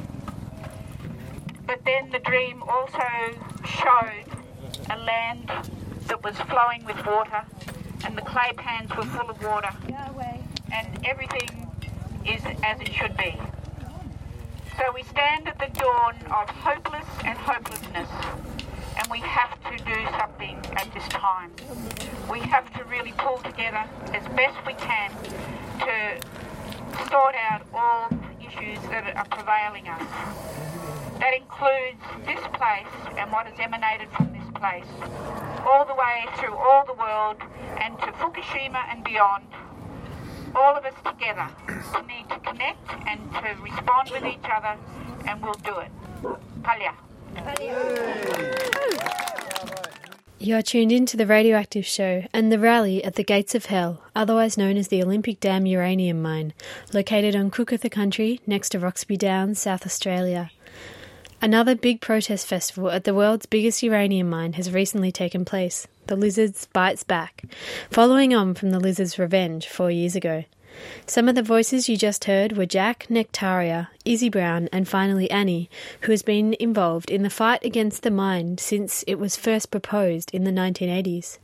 But 1.65 1.83
then 1.85 2.11
the 2.11 2.19
dream 2.19 2.61
also 2.63 3.07
showed 3.65 4.25
a 4.89 4.97
land 4.97 5.49
that 6.07 6.23
was 6.23 6.35
flowing 6.49 6.83
with 6.85 7.05
water, 7.05 7.43
and 8.03 8.17
the 8.17 8.21
clay 8.21 8.51
pans 8.55 8.95
were 8.95 9.05
full 9.05 9.29
of 9.29 9.41
water, 9.43 9.71
and 10.71 11.05
everything 11.05 11.69
is 12.25 12.41
as 12.63 12.79
it 12.81 12.93
should 12.93 13.15
be. 13.17 13.35
So 14.85 14.91
we 14.91 15.01
stand 15.01 15.47
at 15.47 15.57
the 15.57 15.79
dawn 15.79 16.13
of 16.29 16.47
hopeless 16.47 17.07
and 17.25 17.35
hopelessness, 17.39 18.07
and 18.95 19.09
we 19.09 19.17
have 19.17 19.57
to 19.71 19.83
do 19.83 20.05
something 20.19 20.57
at 20.77 20.93
this 20.93 21.07
time. 21.07 21.49
We 22.29 22.39
have 22.41 22.71
to 22.77 22.83
really 22.83 23.13
pull 23.17 23.37
together 23.39 23.83
as 24.13 24.21
best 24.37 24.55
we 24.67 24.75
can 24.75 25.09
to 25.79 26.21
sort 27.09 27.33
out 27.33 27.65
all 27.73 28.09
issues 28.39 28.77
that 28.89 29.15
are 29.17 29.25
prevailing 29.25 29.87
us. 29.89 30.05
That 31.17 31.33
includes 31.33 32.05
this 32.27 32.45
place 32.53 33.17
and 33.17 33.31
what 33.31 33.47
has 33.47 33.57
emanated 33.59 34.09
from 34.11 34.33
this 34.33 34.45
place, 34.53 34.85
all 35.65 35.85
the 35.85 35.95
way 35.95 36.27
through 36.37 36.53
all 36.53 36.85
the 36.85 36.93
world 36.93 37.37
and 37.81 37.97
to 38.01 38.11
Fukushima 38.21 38.85
and 38.91 39.03
beyond. 39.03 39.45
All 40.55 40.75
of 40.75 40.85
us 40.85 40.93
together 41.05 41.49
need 42.07 42.29
to 42.29 42.39
connect 42.39 42.89
and 43.07 43.19
to 43.33 43.61
respond 43.61 44.09
with 44.11 44.25
each 44.25 44.49
other, 44.49 44.77
and 45.27 45.41
we'll 45.41 45.53
do 45.53 45.77
it. 45.79 45.91
Palia. 46.63 46.93
You 50.39 50.55
are 50.55 50.61
tuned 50.61 50.91
in 50.91 51.05
to 51.07 51.17
the 51.17 51.25
Radioactive 51.25 51.85
Show 51.85 52.25
and 52.31 52.51
the 52.51 52.59
rally 52.59 53.03
at 53.03 53.15
the 53.15 53.23
Gates 53.23 53.55
of 53.55 53.65
Hell, 53.65 54.03
otherwise 54.15 54.57
known 54.57 54.77
as 54.77 54.89
the 54.89 55.01
Olympic 55.01 55.39
Dam 55.39 55.65
Uranium 55.65 56.21
Mine, 56.21 56.53
located 56.93 57.35
on 57.35 57.49
Kokatha 57.49 57.89
Country 57.89 58.39
next 58.45 58.69
to 58.69 58.79
Roxby 58.79 59.17
Downs, 59.17 59.59
South 59.59 59.85
Australia. 59.85 60.51
Another 61.45 61.75
big 61.75 62.01
protest 62.01 62.47
festival 62.47 62.89
at 62.89 63.03
the 63.03 63.13
world's 63.13 63.45
biggest 63.45 63.83
uranium 63.83 64.27
mine 64.27 64.53
has 64.53 64.71
recently 64.73 65.11
taken 65.11 65.45
place. 65.45 65.85
The 66.07 66.15
Lizards 66.15 66.65
Bites 66.73 67.03
Back, 67.03 67.43
following 67.91 68.33
on 68.33 68.55
from 68.55 68.71
the 68.71 68.79
Lizards 68.79 69.19
Revenge 69.19 69.67
four 69.67 69.91
years 69.91 70.15
ago. 70.15 70.45
Some 71.05 71.29
of 71.29 71.35
the 71.35 71.43
voices 71.43 71.87
you 71.87 71.97
just 71.97 72.23
heard 72.25 72.57
were 72.57 72.65
Jack, 72.65 73.05
Nectaria, 73.11 73.89
Izzy 74.05 74.27
Brown, 74.27 74.69
and 74.73 74.87
finally 74.87 75.29
Annie, 75.29 75.69
who 76.01 76.11
has 76.13 76.23
been 76.23 76.55
involved 76.59 77.11
in 77.11 77.21
the 77.21 77.29
fight 77.29 77.63
against 77.63 78.01
the 78.01 78.09
mine 78.09 78.57
since 78.57 79.03
it 79.05 79.19
was 79.19 79.35
first 79.35 79.69
proposed 79.69 80.33
in 80.33 80.45
the 80.45 80.51
1980s. 80.51 81.37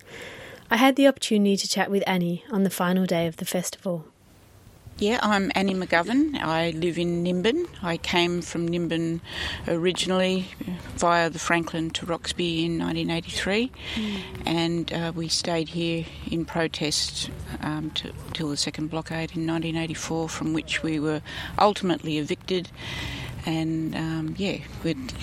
I 0.71 0.77
had 0.77 0.95
the 0.95 1.07
opportunity 1.07 1.57
to 1.57 1.69
chat 1.69 1.91
with 1.91 2.03
Annie 2.07 2.43
on 2.51 2.63
the 2.63 2.71
final 2.71 3.05
day 3.05 3.27
of 3.27 3.37
the 3.37 3.45
festival. 3.45 4.10
Yeah, 4.97 5.19
I'm 5.23 5.51
Annie 5.55 5.73
McGovern. 5.73 6.35
I 6.39 6.69
live 6.71 6.99
in 6.99 7.23
Nimbin. 7.23 7.65
I 7.81 7.97
came 7.97 8.43
from 8.43 8.69
Nimbin 8.69 9.19
originally 9.67 10.45
via 10.95 11.27
the 11.31 11.39
Franklin 11.39 11.89
to 11.91 12.05
Roxby 12.05 12.65
in 12.65 12.77
1983, 12.77 13.71
and 14.45 14.93
uh, 14.93 15.11
we 15.15 15.27
stayed 15.27 15.69
here 15.69 16.05
in 16.29 16.45
protest 16.45 17.31
um, 17.61 17.89
t- 17.91 18.11
till 18.33 18.49
the 18.49 18.57
second 18.57 18.91
blockade 18.91 19.31
in 19.35 19.47
1984, 19.47 20.29
from 20.29 20.53
which 20.53 20.83
we 20.83 20.99
were 20.99 21.23
ultimately 21.57 22.19
evicted. 22.19 22.69
And 23.47 23.95
um, 23.95 24.35
yeah, 24.37 24.57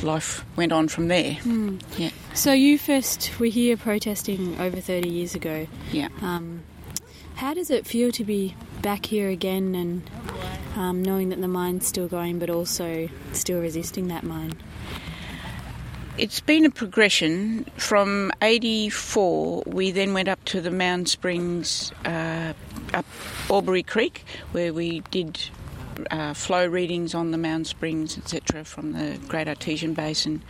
life 0.03 0.45
went 0.57 0.73
on 0.73 0.89
from 0.89 1.07
there. 1.07 1.37
Yeah, 1.97 2.11
So 2.35 2.51
you 2.53 2.77
first 2.79 3.39
were 3.39 3.47
here 3.47 3.77
protesting 3.77 4.59
over 4.61 4.81
30 4.81 5.09
years 5.09 5.37
ago. 5.37 5.69
yeah. 5.93 6.09
Um, 6.21 6.63
how 7.37 7.55
does 7.55 7.71
it 7.71 7.87
feel 7.87 8.11
to 8.11 8.25
be 8.25 8.57
back 8.83 9.07
here 9.07 9.29
again 9.29 9.75
and 9.75 10.11
um, 10.77 11.03
knowing 11.03 11.31
that 11.31 11.41
the 11.41 11.49
mine's 11.49 11.87
still 11.87 12.09
going 12.09 12.39
but 12.39 12.51
also 12.51 13.09
still 13.33 13.61
resisting 13.61 14.09
that 14.09 14.25
mine? 14.25 14.55
It's 16.17 16.41
been 16.41 16.65
a 16.65 16.71
progression. 16.71 17.65
From 17.77 18.33
84, 18.43 19.63
we 19.67 19.93
then 19.93 20.15
went 20.15 20.29
up 20.29 20.45
to 20.47 20.61
the 20.61 20.71
Mound 20.71 21.09
Springs, 21.09 21.93
uh, 22.05 22.55
up 22.93 23.07
Alberrie 23.49 23.87
Creek, 23.87 24.25
where 24.51 24.73
we 24.73 25.01
did 25.13 25.39
uh, 26.11 26.35
flow 26.35 26.67
readings 26.67 27.15
on 27.15 27.31
the 27.31 27.39
Mound 27.39 27.69
Springs, 27.69 28.19
etc., 28.19 28.65
from 28.65 28.93
the 28.93 29.19
Great 29.29 29.47
Artesian 29.47 29.95
Basin. 29.95 30.43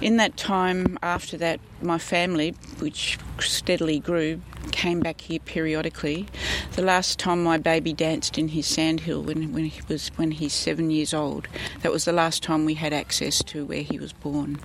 In 0.00 0.16
that 0.18 0.36
time, 0.36 0.96
after 1.02 1.36
that, 1.38 1.58
my 1.84 1.98
family, 1.98 2.54
which 2.78 3.18
steadily 3.40 3.98
grew, 3.98 4.40
came 4.72 5.00
back 5.00 5.20
here 5.20 5.38
periodically. 5.40 6.26
The 6.72 6.82
last 6.82 7.18
time 7.18 7.42
my 7.44 7.58
baby 7.58 7.92
danced 7.92 8.38
in 8.38 8.48
his 8.48 8.66
sandhill 8.66 9.22
when, 9.22 9.52
when 9.52 9.66
he 9.66 9.80
was 9.88 10.08
when 10.16 10.30
he's 10.32 10.52
seven 10.52 10.90
years 10.90 11.12
old, 11.12 11.46
that 11.82 11.92
was 11.92 12.04
the 12.06 12.12
last 12.12 12.42
time 12.42 12.64
we 12.64 12.74
had 12.74 12.92
access 12.92 13.42
to 13.44 13.64
where 13.66 13.82
he 13.82 13.98
was 13.98 14.12
born. 14.12 14.58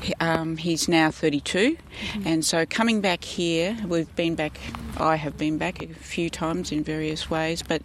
He- 0.00 0.14
Um, 0.20 0.56
he's 0.58 0.88
now 0.88 1.10
32, 1.10 1.76
and 2.24 2.44
so 2.44 2.64
coming 2.66 3.00
back 3.00 3.24
here, 3.24 3.76
we've 3.86 4.14
been 4.16 4.34
back. 4.34 4.58
I 4.98 5.16
have 5.16 5.36
been 5.36 5.58
back 5.58 5.82
a 5.82 5.88
few 5.88 6.30
times 6.30 6.70
in 6.70 6.84
various 6.84 7.28
ways, 7.30 7.62
but 7.66 7.82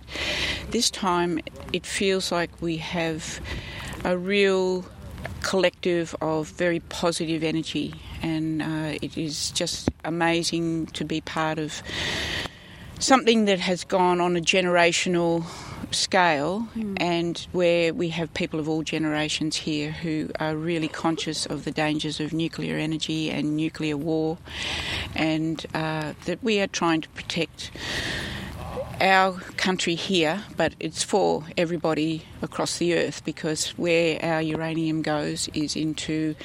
this 0.71 0.89
time 0.89 1.39
it 1.73 1.85
feels 1.85 2.31
like 2.31 2.49
we 2.61 2.77
have 2.77 3.39
a 4.03 4.17
real 4.17 4.85
collective 5.41 6.15
of 6.21 6.47
very 6.49 6.79
positive 6.79 7.43
energy, 7.43 7.93
and 8.21 8.61
uh, 8.61 8.97
it 9.01 9.17
is 9.17 9.51
just 9.51 9.89
amazing 10.03 10.87
to 10.87 11.05
be 11.05 11.21
part 11.21 11.59
of 11.59 11.81
something 12.99 13.45
that 13.45 13.59
has 13.59 13.85
gone 13.85 14.19
on 14.19 14.35
a 14.35 14.41
generational 14.41 15.45
scale 15.91 16.67
and 16.97 17.47
where 17.51 17.93
we 17.93 18.09
have 18.09 18.31
people 18.33 18.59
of 18.59 18.67
all 18.67 18.83
generations 18.83 19.55
here 19.55 19.91
who 19.91 20.29
are 20.39 20.55
really 20.55 20.89
conscious 20.89 21.45
of 21.45 21.63
the 21.63 21.71
dangers 21.71 22.19
of 22.19 22.33
nuclear 22.33 22.77
energy 22.77 23.31
and 23.31 23.55
nuclear 23.55 23.95
war. 23.95 24.37
And 25.15 25.65
uh, 25.73 26.13
that 26.25 26.43
we 26.43 26.59
are 26.59 26.67
trying 26.67 27.01
to 27.01 27.09
protect 27.09 27.71
our 29.01 29.33
country 29.57 29.95
here, 29.95 30.43
but 30.57 30.73
it's 30.79 31.03
for 31.03 31.43
everybody 31.57 32.23
across 32.41 32.77
the 32.77 32.95
earth 32.95 33.23
because 33.25 33.69
where 33.77 34.23
our 34.23 34.41
uranium 34.41 35.01
goes 35.01 35.49
is 35.53 35.75
into 35.75 36.35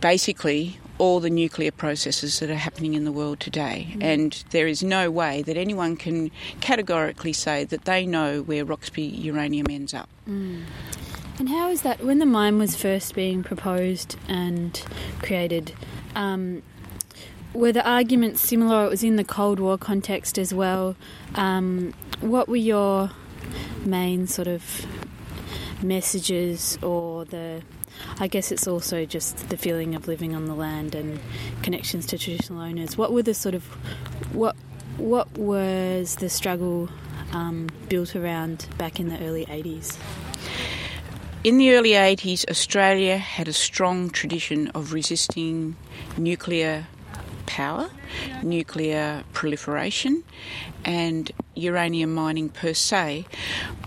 basically 0.00 0.78
all 0.98 1.20
the 1.20 1.30
nuclear 1.30 1.70
processes 1.70 2.40
that 2.40 2.50
are 2.50 2.56
happening 2.56 2.94
in 2.94 3.04
the 3.04 3.12
world 3.12 3.38
today. 3.40 3.96
And 4.00 4.42
there 4.50 4.66
is 4.66 4.82
no 4.82 5.10
way 5.10 5.42
that 5.42 5.56
anyone 5.56 5.96
can 5.96 6.30
categorically 6.60 7.32
say 7.32 7.64
that 7.64 7.84
they 7.84 8.04
know 8.04 8.42
where 8.42 8.64
Roxby 8.64 9.02
uranium 9.02 9.66
ends 9.70 9.94
up. 9.94 10.08
And 10.26 11.48
how 11.48 11.70
is 11.70 11.82
that 11.82 12.02
when 12.02 12.18
the 12.18 12.26
mine 12.26 12.58
was 12.58 12.74
first 12.74 13.14
being 13.14 13.44
proposed 13.44 14.16
and 14.26 14.82
created? 15.20 15.72
Um, 16.16 16.62
were 17.54 17.72
the 17.72 17.86
arguments 17.88 18.40
similar? 18.40 18.84
It 18.84 18.90
was 18.90 19.02
in 19.02 19.16
the 19.16 19.24
Cold 19.24 19.58
War 19.60 19.78
context 19.78 20.38
as 20.38 20.52
well. 20.52 20.96
Um, 21.34 21.94
what 22.20 22.48
were 22.48 22.56
your 22.56 23.10
main 23.84 24.26
sort 24.26 24.48
of 24.48 24.86
messages, 25.82 26.78
or 26.82 27.24
the? 27.24 27.62
I 28.20 28.28
guess 28.28 28.52
it's 28.52 28.68
also 28.68 29.04
just 29.04 29.48
the 29.48 29.56
feeling 29.56 29.94
of 29.94 30.06
living 30.06 30.34
on 30.34 30.46
the 30.46 30.54
land 30.54 30.94
and 30.94 31.18
connections 31.62 32.06
to 32.06 32.18
traditional 32.18 32.60
owners. 32.60 32.96
What 32.96 33.12
were 33.12 33.22
the 33.22 33.34
sort 33.34 33.54
of 33.54 33.64
what 34.32 34.56
what 34.96 35.30
was 35.36 36.16
the 36.16 36.28
struggle 36.28 36.88
um, 37.32 37.68
built 37.88 38.14
around 38.14 38.66
back 38.78 39.00
in 39.00 39.08
the 39.08 39.18
early 39.24 39.46
eighties? 39.48 39.98
In 41.44 41.56
the 41.56 41.70
early 41.70 41.92
80s, 41.92 42.50
Australia 42.50 43.16
had 43.16 43.46
a 43.46 43.52
strong 43.52 44.10
tradition 44.10 44.68
of 44.74 44.92
resisting 44.92 45.76
nuclear 46.16 46.88
power, 47.48 47.88
nuclear 48.42 49.24
proliferation, 49.32 50.22
and 50.84 51.32
uranium 51.56 52.14
mining 52.14 52.48
per 52.48 52.74
se, 52.74 53.26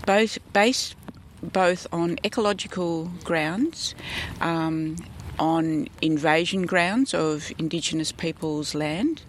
both 0.04 0.38
based 0.52 0.96
both 1.42 1.86
on 1.92 2.18
ecological 2.24 3.10
grounds. 3.24 3.94
Um, 4.40 4.96
on 5.38 5.88
invasion 6.02 6.66
grounds 6.66 7.14
of 7.14 7.50
Indigenous 7.58 8.12
peoples' 8.12 8.74
land, 8.74 9.22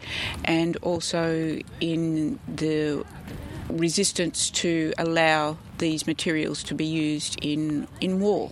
and 0.43 0.75
also 0.81 1.59
in 1.79 2.39
the 2.47 3.05
resistance 3.69 4.49
to 4.51 4.93
allow 4.97 5.57
these 5.77 6.05
materials 6.05 6.61
to 6.63 6.75
be 6.75 6.85
used 6.85 7.39
in, 7.41 7.87
in 8.01 8.19
war. 8.19 8.51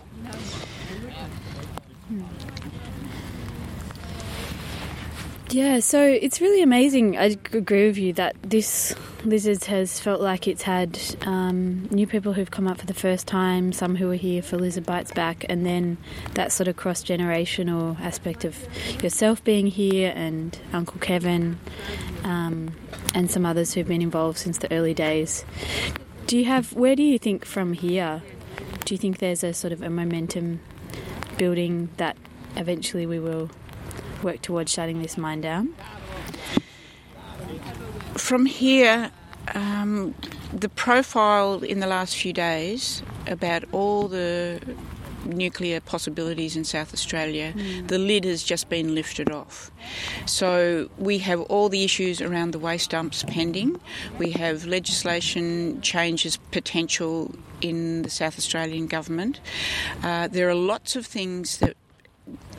Yeah, 5.52 5.80
so 5.80 6.02
it's 6.02 6.40
really 6.40 6.62
amazing. 6.62 7.18
I 7.18 7.36
agree 7.52 7.86
with 7.86 7.98
you 7.98 8.14
that 8.14 8.34
this 8.42 8.94
Lizards 9.22 9.66
has 9.66 10.00
felt 10.00 10.22
like 10.22 10.48
it's 10.48 10.62
had 10.62 10.98
um, 11.26 11.88
new 11.90 12.06
people 12.06 12.32
who've 12.32 12.50
come 12.50 12.66
up 12.66 12.78
for 12.78 12.86
the 12.86 12.94
first 12.94 13.26
time, 13.26 13.70
some 13.70 13.94
who 13.96 14.08
were 14.08 14.14
here 14.14 14.40
for 14.40 14.56
Lizard 14.56 14.86
Bites 14.86 15.12
Back, 15.12 15.44
and 15.50 15.66
then 15.66 15.98
that 16.32 16.52
sort 16.52 16.68
of 16.68 16.76
cross 16.76 17.04
generational 17.04 18.00
aspect 18.00 18.46
of 18.46 18.56
yourself 19.02 19.44
being 19.44 19.66
here 19.66 20.14
and 20.16 20.58
Uncle 20.72 20.98
Kevin 21.00 21.58
um, 22.24 22.74
and 23.14 23.30
some 23.30 23.44
others 23.44 23.74
who've 23.74 23.86
been 23.86 24.00
involved 24.00 24.38
since 24.38 24.56
the 24.56 24.72
early 24.72 24.94
days. 24.94 25.44
Do 26.26 26.38
you 26.38 26.46
have, 26.46 26.72
where 26.72 26.96
do 26.96 27.02
you 27.02 27.18
think 27.18 27.44
from 27.44 27.74
here? 27.74 28.22
Do 28.86 28.94
you 28.94 28.98
think 28.98 29.18
there's 29.18 29.44
a 29.44 29.52
sort 29.52 29.74
of 29.74 29.82
a 29.82 29.90
momentum 29.90 30.60
building 31.36 31.90
that 31.98 32.16
eventually 32.56 33.04
we 33.04 33.18
will 33.18 33.50
work 34.22 34.42
towards 34.42 34.72
shutting 34.72 35.02
this 35.02 35.16
mine 35.16 35.40
down? 35.40 35.74
From 38.14 38.46
here, 38.46 39.10
um, 39.54 40.14
the 40.52 40.68
profile 40.68 41.62
in 41.62 41.80
the 41.80 41.86
last 41.86 42.16
few 42.16 42.32
days 42.32 43.02
about 43.26 43.64
all 43.72 44.08
the 44.08 44.60
nuclear 45.24 45.80
possibilities 45.80 46.56
in 46.56 46.64
South 46.64 46.92
Australia, 46.92 47.54
the 47.86 47.98
lid 47.98 48.24
has 48.24 48.42
just 48.42 48.68
been 48.68 48.94
lifted 48.94 49.30
off. 49.30 49.70
So 50.26 50.88
we 50.98 51.18
have 51.18 51.40
all 51.42 51.68
the 51.68 51.84
issues 51.84 52.20
around 52.20 52.52
the 52.52 52.58
waste 52.58 52.90
dumps 52.90 53.24
pending. 53.26 53.80
We 54.18 54.32
have 54.32 54.66
legislation 54.66 55.80
changes 55.80 56.36
potential 56.50 57.34
in 57.60 58.02
the 58.02 58.10
South 58.10 58.36
Australian 58.38 58.86
government. 58.86 59.40
Uh, 60.02 60.28
there 60.28 60.48
are 60.48 60.54
lots 60.54 60.96
of 60.96 61.06
things 61.06 61.58
that 61.58 61.76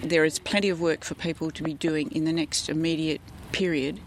there 0.02 0.26
is 0.26 0.40
plenty 0.40 0.70
of 0.70 0.82
work 0.82 1.04
for 1.04 1.16
people 1.16 1.52
to 1.52 1.64
be 1.64 1.74
doing 1.74 2.12
in 2.12 2.26
the 2.26 2.34
next 2.34 2.70
immediate 2.70 3.22
period. 3.52 4.00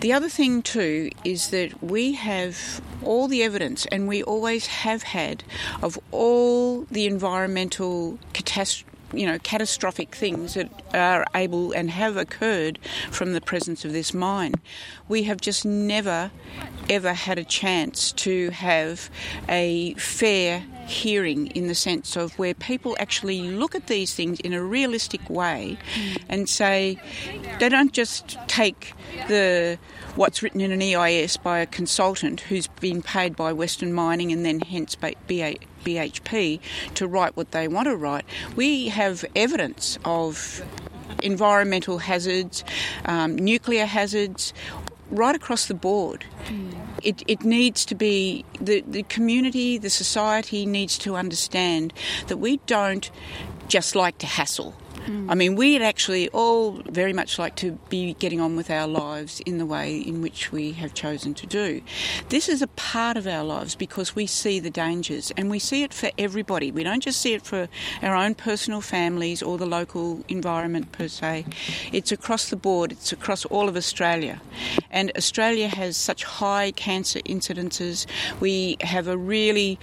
The 0.00 0.12
other 0.12 0.28
thing, 0.28 0.62
too, 0.62 1.10
is 1.24 1.50
that 1.50 1.82
we 1.82 2.14
have 2.14 2.80
all 3.04 3.28
the 3.28 3.42
evidence, 3.42 3.86
and 3.86 4.08
we 4.08 4.22
always 4.22 4.66
have 4.66 5.02
had, 5.02 5.44
of 5.82 5.98
all 6.10 6.82
the 6.90 7.06
environmental 7.06 8.18
catast- 8.32 8.84
you 9.12 9.26
know, 9.26 9.38
catastrophic 9.38 10.14
things 10.14 10.54
that 10.54 10.70
are 10.94 11.24
able 11.34 11.72
and 11.72 11.90
have 11.90 12.16
occurred 12.16 12.78
from 13.10 13.32
the 13.32 13.40
presence 13.40 13.84
of 13.84 13.92
this 13.92 14.14
mine. 14.14 14.54
We 15.08 15.24
have 15.24 15.40
just 15.40 15.64
never, 15.64 16.30
ever 16.88 17.12
had 17.12 17.38
a 17.38 17.44
chance 17.44 18.12
to 18.12 18.50
have 18.50 19.10
a 19.48 19.94
fair 19.94 20.64
hearing 20.86 21.46
in 21.48 21.68
the 21.68 21.74
sense 21.74 22.16
of 22.16 22.38
where 22.38 22.54
people 22.54 22.96
actually 22.98 23.42
look 23.42 23.74
at 23.74 23.86
these 23.86 24.14
things 24.14 24.40
in 24.40 24.52
a 24.52 24.62
realistic 24.62 25.28
way 25.30 25.78
and 26.28 26.48
say 26.48 27.00
they 27.58 27.68
don't 27.68 27.92
just 27.92 28.36
take 28.48 28.92
the 29.28 29.78
what's 30.16 30.42
written 30.42 30.60
in 30.60 30.72
an 30.72 30.82
EIS 30.82 31.36
by 31.36 31.60
a 31.60 31.66
consultant 31.66 32.40
who's 32.42 32.66
been 32.66 33.02
paid 33.02 33.36
by 33.36 33.52
Western 33.52 33.92
Mining 33.92 34.32
and 34.32 34.44
then 34.44 34.60
hence 34.60 34.96
BHP 34.96 36.60
to 36.94 37.06
write 37.06 37.36
what 37.36 37.52
they 37.52 37.68
want 37.68 37.86
to 37.86 37.96
write. 37.96 38.24
We 38.56 38.88
have 38.88 39.24
evidence 39.36 39.98
of 40.04 40.62
environmental 41.22 41.98
hazards, 41.98 42.64
um, 43.04 43.36
nuclear 43.36 43.86
hazards, 43.86 44.52
right 45.10 45.34
across 45.34 45.66
the 45.66 45.74
board. 45.74 46.24
It, 47.02 47.22
it 47.26 47.44
needs 47.44 47.84
to 47.86 47.94
be, 47.94 48.44
the, 48.60 48.82
the 48.86 49.02
community, 49.04 49.78
the 49.78 49.90
society 49.90 50.66
needs 50.66 50.98
to 50.98 51.16
understand 51.16 51.92
that 52.28 52.36
we 52.36 52.58
don't 52.66 53.10
just 53.68 53.94
like 53.94 54.18
to 54.18 54.26
hassle. 54.26 54.74
I 55.28 55.34
mean, 55.34 55.54
we'd 55.54 55.82
actually 55.82 56.28
all 56.30 56.82
very 56.88 57.12
much 57.12 57.38
like 57.38 57.56
to 57.56 57.72
be 57.88 58.14
getting 58.14 58.40
on 58.40 58.56
with 58.56 58.70
our 58.70 58.86
lives 58.86 59.40
in 59.40 59.58
the 59.58 59.66
way 59.66 59.98
in 59.98 60.22
which 60.22 60.52
we 60.52 60.72
have 60.72 60.94
chosen 60.94 61.34
to 61.34 61.46
do. 61.46 61.82
This 62.28 62.48
is 62.48 62.62
a 62.62 62.66
part 62.68 63.16
of 63.16 63.26
our 63.26 63.44
lives 63.44 63.74
because 63.74 64.14
we 64.14 64.26
see 64.26 64.60
the 64.60 64.70
dangers 64.70 65.32
and 65.36 65.50
we 65.50 65.58
see 65.58 65.82
it 65.82 65.92
for 65.92 66.10
everybody. 66.18 66.70
We 66.70 66.84
don't 66.84 67.02
just 67.02 67.20
see 67.20 67.34
it 67.34 67.42
for 67.42 67.68
our 68.02 68.14
own 68.14 68.34
personal 68.34 68.80
families 68.80 69.42
or 69.42 69.58
the 69.58 69.66
local 69.66 70.24
environment 70.28 70.92
per 70.92 71.08
se. 71.08 71.46
It's 71.92 72.12
across 72.12 72.50
the 72.50 72.56
board, 72.56 72.92
it's 72.92 73.12
across 73.12 73.44
all 73.46 73.68
of 73.68 73.76
Australia. 73.76 74.40
And 74.90 75.12
Australia 75.16 75.68
has 75.68 75.96
such 75.96 76.24
high 76.24 76.72
cancer 76.72 77.20
incidences. 77.20 78.06
We 78.40 78.76
have 78.80 79.08
a 79.08 79.16
really 79.16 79.78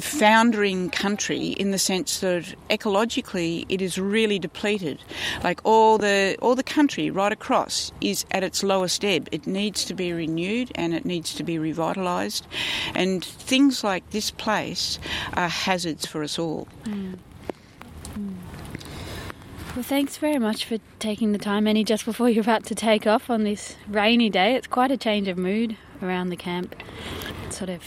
foundering 0.00 0.90
country 0.90 1.48
in 1.48 1.70
the 1.70 1.78
sense 1.78 2.20
that 2.20 2.54
ecologically 2.70 3.66
it 3.68 3.82
is 3.82 3.98
really 3.98 4.38
depleted. 4.42 4.98
Like 5.42 5.60
all 5.64 5.96
the 5.98 6.36
all 6.42 6.54
the 6.54 6.62
country 6.62 7.10
right 7.10 7.32
across 7.32 7.92
is 8.00 8.26
at 8.30 8.44
its 8.44 8.62
lowest 8.62 9.04
ebb. 9.04 9.28
It 9.32 9.46
needs 9.46 9.84
to 9.86 9.94
be 9.94 10.12
renewed 10.12 10.70
and 10.74 10.92
it 10.94 11.04
needs 11.04 11.34
to 11.34 11.42
be 11.42 11.56
revitalised. 11.56 12.42
And 12.94 13.24
things 13.24 13.82
like 13.82 14.10
this 14.10 14.30
place 14.30 14.98
are 15.34 15.48
hazards 15.48 16.06
for 16.06 16.22
us 16.22 16.38
all. 16.38 16.68
Mm. 16.84 17.18
Mm. 18.14 18.34
Well, 19.74 19.82
thanks 19.82 20.18
very 20.18 20.38
much 20.38 20.66
for 20.66 20.76
taking 20.98 21.32
the 21.32 21.38
time, 21.38 21.66
Annie, 21.66 21.82
just 21.82 22.04
before 22.04 22.28
you're 22.28 22.42
about 22.42 22.66
to 22.66 22.74
take 22.74 23.06
off 23.06 23.30
on 23.30 23.44
this 23.44 23.76
rainy 23.88 24.28
day. 24.28 24.54
It's 24.54 24.66
quite 24.66 24.90
a 24.90 24.98
change 24.98 25.28
of 25.28 25.38
mood 25.38 25.78
around 26.02 26.28
the 26.28 26.36
camp. 26.36 26.76
Sort 27.48 27.70
of 27.70 27.82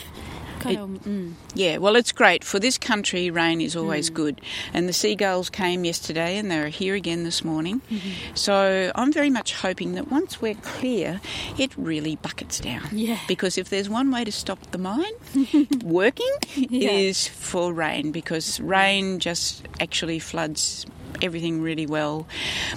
It- 0.65 1.34
Yeah, 1.56 1.78
well, 1.78 1.95
it's 1.95 2.12
great. 2.12 2.43
For 2.43 2.60
this 2.60 2.78
country, 2.78 3.30
rain 3.30 3.62
is 3.62 3.75
always 3.75 4.10
Mm. 4.10 4.13
good. 4.13 4.41
And 4.73 4.89
the 4.89 4.93
seagulls 4.93 5.49
came 5.49 5.86
yesterday 5.86 6.38
and 6.38 6.49
they're 6.51 6.69
here 6.69 6.95
again 6.95 7.23
this 7.23 7.43
morning. 7.43 7.82
Mm-hmm. 7.91 8.10
So 8.36 8.91
I'm 8.95 9.12
very 9.13 9.30
much 9.30 9.54
hoping 9.54 9.93
that 9.93 10.12
once 10.12 10.41
we're 10.41 10.56
clear, 10.56 11.21
it 11.58 11.71
really 11.78 12.15
buckets 12.17 12.60
down. 12.60 12.88
Yeah. 12.91 13.19
Because 13.28 13.58
if 13.58 13.69
there's 13.69 13.89
one 13.89 14.12
way 14.12 14.23
to 14.23 14.32
stop 14.32 14.60
the 14.71 14.78
mine 14.78 15.13
working, 15.84 16.32
Yeah. 16.56 16.91
is 16.91 17.28
for 17.28 17.73
rain 17.73 18.12
because 18.12 18.60
rain 18.60 19.19
just 19.19 19.67
actually 19.80 20.19
floods 20.19 20.86
everything 21.21 21.62
really 21.62 21.86
well. 21.86 22.28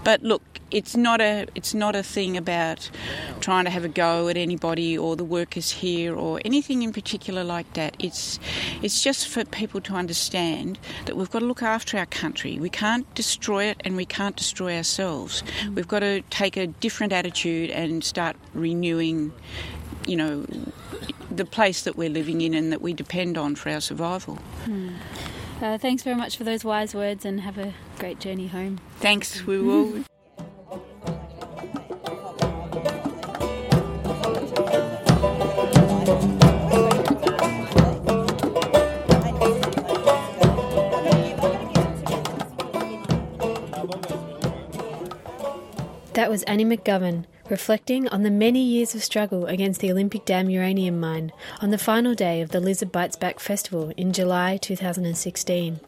But 0.05 0.23
look, 0.23 0.43
it's 0.71 0.97
not 0.97 1.21
a 1.21 1.47
it's 1.55 1.75
not 1.75 1.97
a 1.97 2.03
thing 2.03 2.37
about 2.37 2.91
trying 3.41 3.65
to 3.65 3.71
have 3.71 3.85
a 3.85 3.89
go 3.89 4.29
at 4.29 4.37
anybody 4.37 4.97
or 4.97 5.17
the 5.17 5.25
workers 5.25 5.71
here 5.71 6.15
or 6.15 6.41
anything 6.45 6.83
in 6.83 6.93
particular 6.93 7.43
like 7.43 7.73
that. 7.75 7.97
It's 7.99 8.39
it's 8.83 9.03
just 9.03 9.29
for 9.29 9.45
people 9.45 9.81
to 9.83 9.95
understand 9.95 10.79
that 11.07 11.17
we've 11.17 11.31
got 11.31 11.41
to 11.41 11.47
look 11.47 11.63
after 11.63 11.97
our 11.99 12.07
country. 12.07 12.59
We 12.59 12.71
can't 12.71 13.13
destroy 13.15 13.65
it 13.65 13.81
and 13.85 13.97
we 13.97 14.05
can't 14.05 14.37
destroy 14.37 14.77
ourselves. 14.77 15.43
We've 15.75 15.89
got 15.89 16.01
to 16.01 16.23
take 16.31 16.57
a 16.57 16.67
different 16.67 17.13
attitude 17.13 17.71
and 17.71 18.05
start 18.05 18.37
renewing, 18.53 19.33
you 20.07 20.17
know, 20.17 20.47
the 21.31 21.45
place 21.45 21.83
that 21.83 21.97
we're 21.97 22.11
living 22.11 22.41
in 22.41 22.55
and 22.55 22.73
that 22.73 22.83
we 22.83 22.93
depend 22.93 23.39
on 23.39 23.55
for 23.55 23.71
our 23.71 23.81
survival. 23.81 24.39
Mm. 24.65 24.95
Uh, 25.61 25.77
thanks 25.77 26.05
very 26.05 26.15
much 26.15 26.37
for 26.37 26.45
those 26.45 26.65
wise 26.65 26.95
words 26.95 27.25
and 27.25 27.41
have 27.41 27.59
a 27.59 27.75
great 27.99 28.21
journey 28.21 28.47
home. 28.47 28.79
Thanks, 29.01 29.45
we 29.45 29.61
will. 29.61 30.05
That 46.15 46.31
was 46.31 46.45
Annie 46.45 46.65
McGovern 46.65 47.25
reflecting 47.51 48.09
on 48.09 48.23
the 48.23 48.31
many 48.31 48.63
years 48.63 48.95
of 48.95 49.03
struggle 49.03 49.47
against 49.47 49.81
the 49.81 49.91
Olympic 49.91 50.25
Dam 50.25 50.51
uranium 50.51 51.01
mine 51.01 51.33
on 51.61 51.71
the 51.71 51.79
final 51.79 52.15
day 52.15 52.41
of 52.41 52.51
the 52.51 52.61
Lizard 52.61 52.93
Bites 52.93 53.17
Back 53.17 53.41
Festival 53.41 53.93
in 53.97 54.13
July 54.13 54.57
2016. 54.57 55.81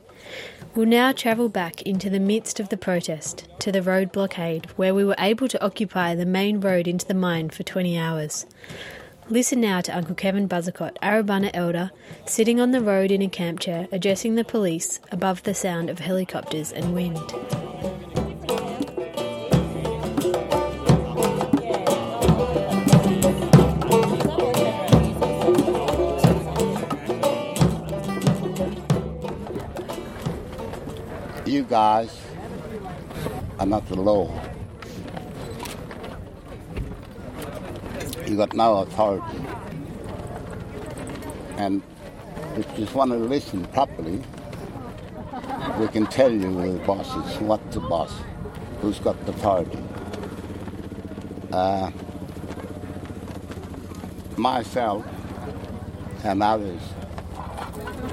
We'll 0.75 0.87
now 0.87 1.13
travel 1.13 1.49
back 1.49 1.83
into 1.83 2.09
the 2.09 2.21
midst 2.21 2.61
of 2.61 2.69
the 2.69 2.77
protest 2.77 3.49
to 3.59 3.73
the 3.73 3.83
road 3.83 4.13
blockade 4.13 4.67
where 4.77 4.95
we 4.95 5.05
were 5.05 5.17
able 5.19 5.49
to 5.49 5.65
occupy 5.65 6.15
the 6.15 6.27
main 6.27 6.61
road 6.61 6.87
into 6.87 7.07
the 7.07 7.15
mine 7.15 7.51
for 7.51 7.63
20 7.63 7.99
hours. 7.99 8.47
Listen 9.29 9.61
now 9.61 9.81
to 9.81 9.97
Uncle 9.97 10.15
Kevin 10.15 10.49
Buzzacott, 10.49 10.97
Arabana 11.03 11.51
elder, 11.55 11.91
sitting 12.27 12.61
on 12.61 12.71
the 12.71 12.81
road 12.81 13.11
in 13.11 13.23
a 13.23 13.29
camp 13.29 13.61
chair 13.61 13.87
addressing 13.93 14.35
the 14.35 14.45
police 14.45 15.01
above 15.13 15.43
the 15.43 15.55
sound 15.55 15.91
of 15.91 15.99
helicopters 15.99 16.73
and 16.73 16.95
wind. 16.95 17.90
You 31.51 31.65
guys 31.65 32.17
are 33.59 33.67
not 33.67 33.85
the 33.89 33.97
law. 33.97 34.31
You 38.25 38.37
got 38.37 38.55
no 38.55 38.77
authority. 38.83 39.45
And 41.57 41.83
if 42.57 42.71
you 42.79 42.85
just 42.85 42.95
want 42.95 43.11
to 43.11 43.17
listen 43.17 43.65
properly, 43.65 44.23
we 45.81 45.89
can 45.89 46.07
tell 46.07 46.31
you 46.31 46.53
who 46.53 46.75
the 46.75 46.85
boss 46.85 47.09
is, 47.17 47.41
what's 47.41 47.75
the 47.75 47.81
boss, 47.81 48.15
who's 48.81 49.01
got 49.01 49.17
the 49.27 49.33
authority. 49.33 49.83
Uh, 51.53 51.91
myself 54.37 55.05
and 56.23 56.45
others, 56.45 56.81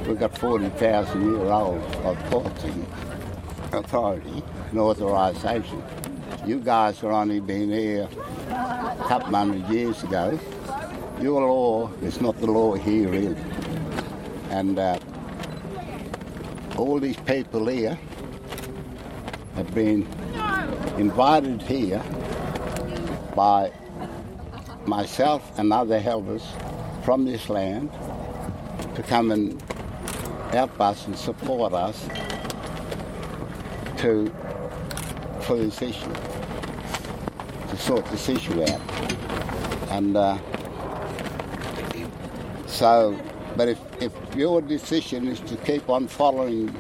we've 0.08 0.18
got 0.18 0.36
40,000 0.40 1.22
year 1.22 1.52
old 1.52 1.84
authority, 2.04 2.74
authority 3.74 4.44
and 4.72 4.80
authorisation. 4.80 5.84
You 6.46 6.60
guys 6.60 7.04
are 7.04 7.12
only 7.12 7.40
been 7.40 7.70
here 7.70 8.08
a 8.50 9.06
couple 9.08 9.36
hundred 9.36 9.68
years 9.70 10.04
ago. 10.04 10.40
Your 11.22 11.42
law 11.42 11.92
is 12.02 12.22
not 12.22 12.40
the 12.40 12.48
law 12.48 12.76
here 12.76 13.10
really. 13.10 13.36
And 14.50 14.80
uh, 14.80 15.00
all 16.78 17.00
these 17.00 17.18
people 17.18 17.68
here 17.68 17.98
have 19.56 19.74
been 19.74 20.08
invited 20.98 21.62
here 21.62 22.02
by 23.36 23.72
myself 24.86 25.58
and 25.60 25.74
other 25.74 26.00
helpers 26.00 26.44
from 27.04 27.26
this 27.26 27.50
land 27.50 27.92
to 28.96 29.04
come 29.04 29.32
and 29.32 29.62
help 30.52 30.80
us 30.80 31.06
and 31.08 31.16
support 31.18 31.74
us 31.74 32.08
to 33.98 34.32
for 35.42 35.58
this 35.58 35.82
issue, 35.82 36.14
to 37.70 37.78
sort 37.78 38.06
this 38.08 38.30
issue 38.30 38.62
out. 38.64 38.82
And 39.92 40.18
uh, 40.18 40.38
so, 42.68 43.20
but 43.56 43.70
if, 43.70 43.80
if 44.02 44.14
your 44.36 44.62
decision 44.62 45.28
is 45.28 45.40
to 45.42 45.56
keep 45.58 45.90
on 45.90 46.08
following 46.08 46.76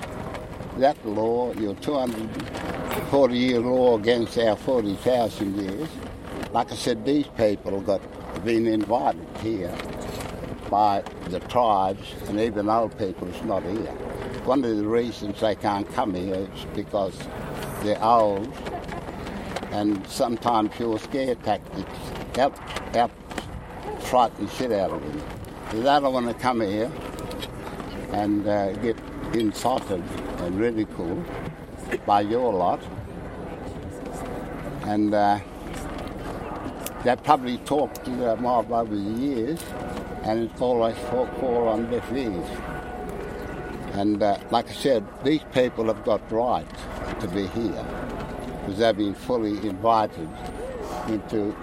that 0.77 1.03
law, 1.05 1.53
your 1.53 1.75
240 1.75 3.37
year 3.37 3.59
law 3.59 3.97
against 3.97 4.37
our 4.37 4.55
40,000 4.55 5.55
years, 5.55 5.89
like 6.51 6.71
I 6.71 6.75
said, 6.75 7.05
these 7.05 7.27
people 7.37 7.81
got 7.81 8.01
been 8.43 8.67
invited 8.67 9.25
here 9.41 9.75
by 10.69 11.01
the 11.29 11.39
tribes 11.41 12.13
and 12.27 12.39
even 12.39 12.69
old 12.69 12.97
people 12.97 13.27
is 13.27 13.43
not 13.43 13.63
here. 13.63 14.06
One 14.47 14.63
of 14.63 14.77
the 14.77 14.87
reasons 14.87 15.41
they 15.41 15.55
can't 15.55 15.91
come 15.93 16.13
here 16.13 16.35
is 16.35 16.65
because 16.73 17.13
they're 17.83 18.01
old 18.01 18.47
and 19.71 20.07
sometimes 20.07 20.71
your 20.79 20.97
scare 20.97 21.35
tactics 21.35 21.91
out, 22.39 22.57
out 22.95 23.11
frighten 23.99 24.45
the 24.45 24.51
shit 24.53 24.71
out 24.71 24.91
of 24.91 25.01
them. 25.01 25.21
They 25.73 25.83
don't 25.83 26.13
want 26.13 26.27
to 26.27 26.33
come 26.33 26.61
here 26.61 26.89
and 28.13 28.47
uh, 28.47 28.71
get 28.75 28.95
insulted 29.33 30.01
and 30.37 30.57
ridiculed 30.57 31.25
by 32.05 32.21
your 32.21 32.53
lot. 32.53 32.81
And 34.83 35.13
uh, 35.13 35.39
they 37.03 37.17
probably 37.17 37.57
talked 37.57 38.05
to 38.05 38.11
the 38.11 38.37
mob 38.37 38.71
over 38.71 38.95
the 38.95 39.01
years, 39.01 39.61
and 40.23 40.49
it's 40.49 40.61
always 40.61 40.95
fall 41.09 41.67
on 41.67 41.91
deaf 41.91 42.09
ears. 42.13 42.76
And 43.97 44.21
uh, 44.21 44.37
like 44.51 44.69
I 44.69 44.73
said, 44.73 45.03
these 45.23 45.41
people 45.53 45.85
have 45.85 46.03
got 46.05 46.31
rights 46.31 46.81
to 47.19 47.27
be 47.29 47.47
here 47.47 47.83
because 48.59 48.77
they've 48.77 48.95
been 48.95 49.15
fully 49.15 49.57
invited 49.67 50.29
into 51.07 51.55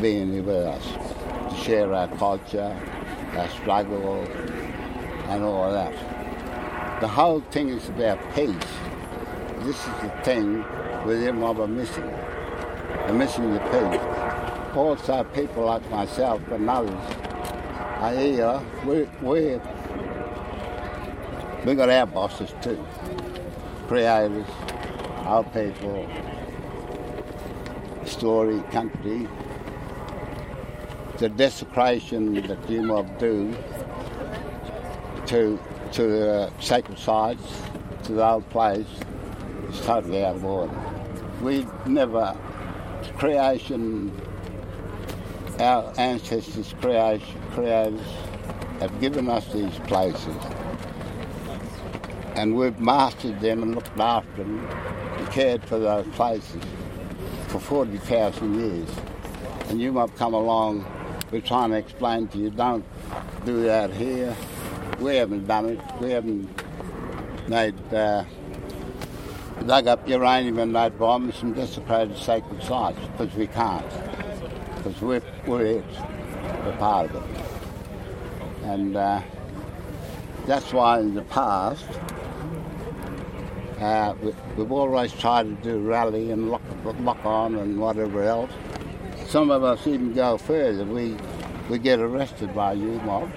being 0.00 0.46
with 0.46 0.56
us 0.56 0.82
to 1.50 1.56
share 1.62 1.92
our 1.92 2.08
culture, 2.16 2.74
our 3.36 3.48
struggle, 3.50 4.22
and 5.28 5.44
all 5.44 5.70
that. 5.70 5.92
The 7.02 7.08
whole 7.08 7.42
thing 7.42 7.68
is 7.68 7.90
about 7.90 8.20
peace. 8.34 8.54
This 9.58 9.76
is 9.76 10.00
the 10.00 10.12
thing 10.24 10.62
where 11.04 11.20
them 11.20 11.40
mob 11.40 11.60
are 11.60 11.66
missing. 11.66 12.08
They're 12.08 13.12
missing 13.12 13.52
the 13.52 13.60
peace. 13.60 14.74
Also, 14.74 15.24
people 15.24 15.66
like 15.66 15.90
myself 15.90 16.40
and 16.52 16.70
others 16.70 17.16
are 17.98 18.14
here. 18.14 18.62
We're, 18.86 19.08
we're, 19.20 19.60
we 21.66 21.74
got 21.74 21.90
our 21.90 22.06
bosses 22.06 22.54
too. 22.62 22.78
Creators, 23.88 24.46
our 25.24 25.42
people, 25.42 26.08
story, 28.04 28.60
country. 28.70 29.26
The 31.18 31.28
desecration 31.28 32.34
that 32.46 32.70
you 32.70 32.82
mob 32.82 33.18
do 33.18 33.56
to 35.26 35.58
to 35.92 36.02
the 36.02 36.52
sacred 36.60 36.98
sites, 36.98 37.62
to 38.04 38.12
the 38.12 38.24
old 38.24 38.48
place, 38.50 38.86
is 39.68 39.80
totally 39.80 40.24
out 40.24 40.36
of 40.36 40.44
order. 40.44 40.80
We 41.42 41.66
never 41.84 42.38
creation 43.18 44.12
our 45.58 45.92
ancestors 45.98 46.74
creation, 46.80 47.40
creators 47.52 48.00
have 48.78 49.00
given 49.00 49.28
us 49.28 49.52
these 49.52 49.78
places 49.80 50.36
and 52.36 52.54
we've 52.54 52.78
mastered 52.78 53.40
them 53.40 53.62
and 53.62 53.74
looked 53.74 53.98
after 53.98 54.44
them 54.44 54.58
and 54.68 55.30
cared 55.30 55.64
for 55.64 55.78
those 55.78 56.06
places 56.08 56.62
for 57.48 57.58
40,000 57.58 58.60
years. 58.60 58.88
And 59.68 59.80
you 59.80 59.90
might 59.90 60.14
come 60.16 60.34
along, 60.34 60.84
we're 61.32 61.40
trying 61.40 61.70
to 61.70 61.78
explain 61.78 62.28
to 62.28 62.38
you, 62.38 62.50
don't 62.50 62.84
do 63.46 63.62
that 63.62 63.90
here. 63.90 64.36
We 65.00 65.16
haven't 65.16 65.46
done 65.46 65.70
it. 65.70 65.80
We 65.98 66.10
haven't 66.10 66.48
made, 67.48 67.74
uh, 67.92 68.24
dug 69.66 69.86
up 69.86 70.06
uranium 70.06 70.58
and 70.58 70.72
made 70.72 70.98
bombs 70.98 71.42
and 71.42 71.54
desecrated 71.54 72.18
sacred 72.18 72.62
sites 72.62 72.98
because 73.12 73.34
we 73.34 73.46
can't. 73.46 73.88
Because 74.76 75.00
we're, 75.00 75.22
we're 75.46 75.64
it. 75.64 75.84
We're 76.64 76.76
part 76.78 77.10
of 77.10 77.16
it. 77.16 77.44
And 78.64 78.94
uh, 78.94 79.22
that's 80.44 80.72
why 80.72 81.00
in 81.00 81.14
the 81.14 81.22
past, 81.22 81.86
uh, 83.80 84.14
we, 84.22 84.34
we've 84.56 84.72
always 84.72 85.12
tried 85.12 85.44
to 85.44 85.54
do 85.62 85.78
rally 85.80 86.30
and 86.30 86.50
lock, 86.50 86.62
lock 87.00 87.24
on 87.24 87.56
and 87.56 87.78
whatever 87.78 88.22
else. 88.22 88.50
Some 89.26 89.50
of 89.50 89.62
us 89.64 89.86
even 89.86 90.12
go 90.12 90.38
further. 90.38 90.84
We, 90.84 91.16
we 91.68 91.78
get 91.78 92.00
arrested 92.00 92.54
by 92.54 92.74
you 92.74 93.00
mob 93.04 93.30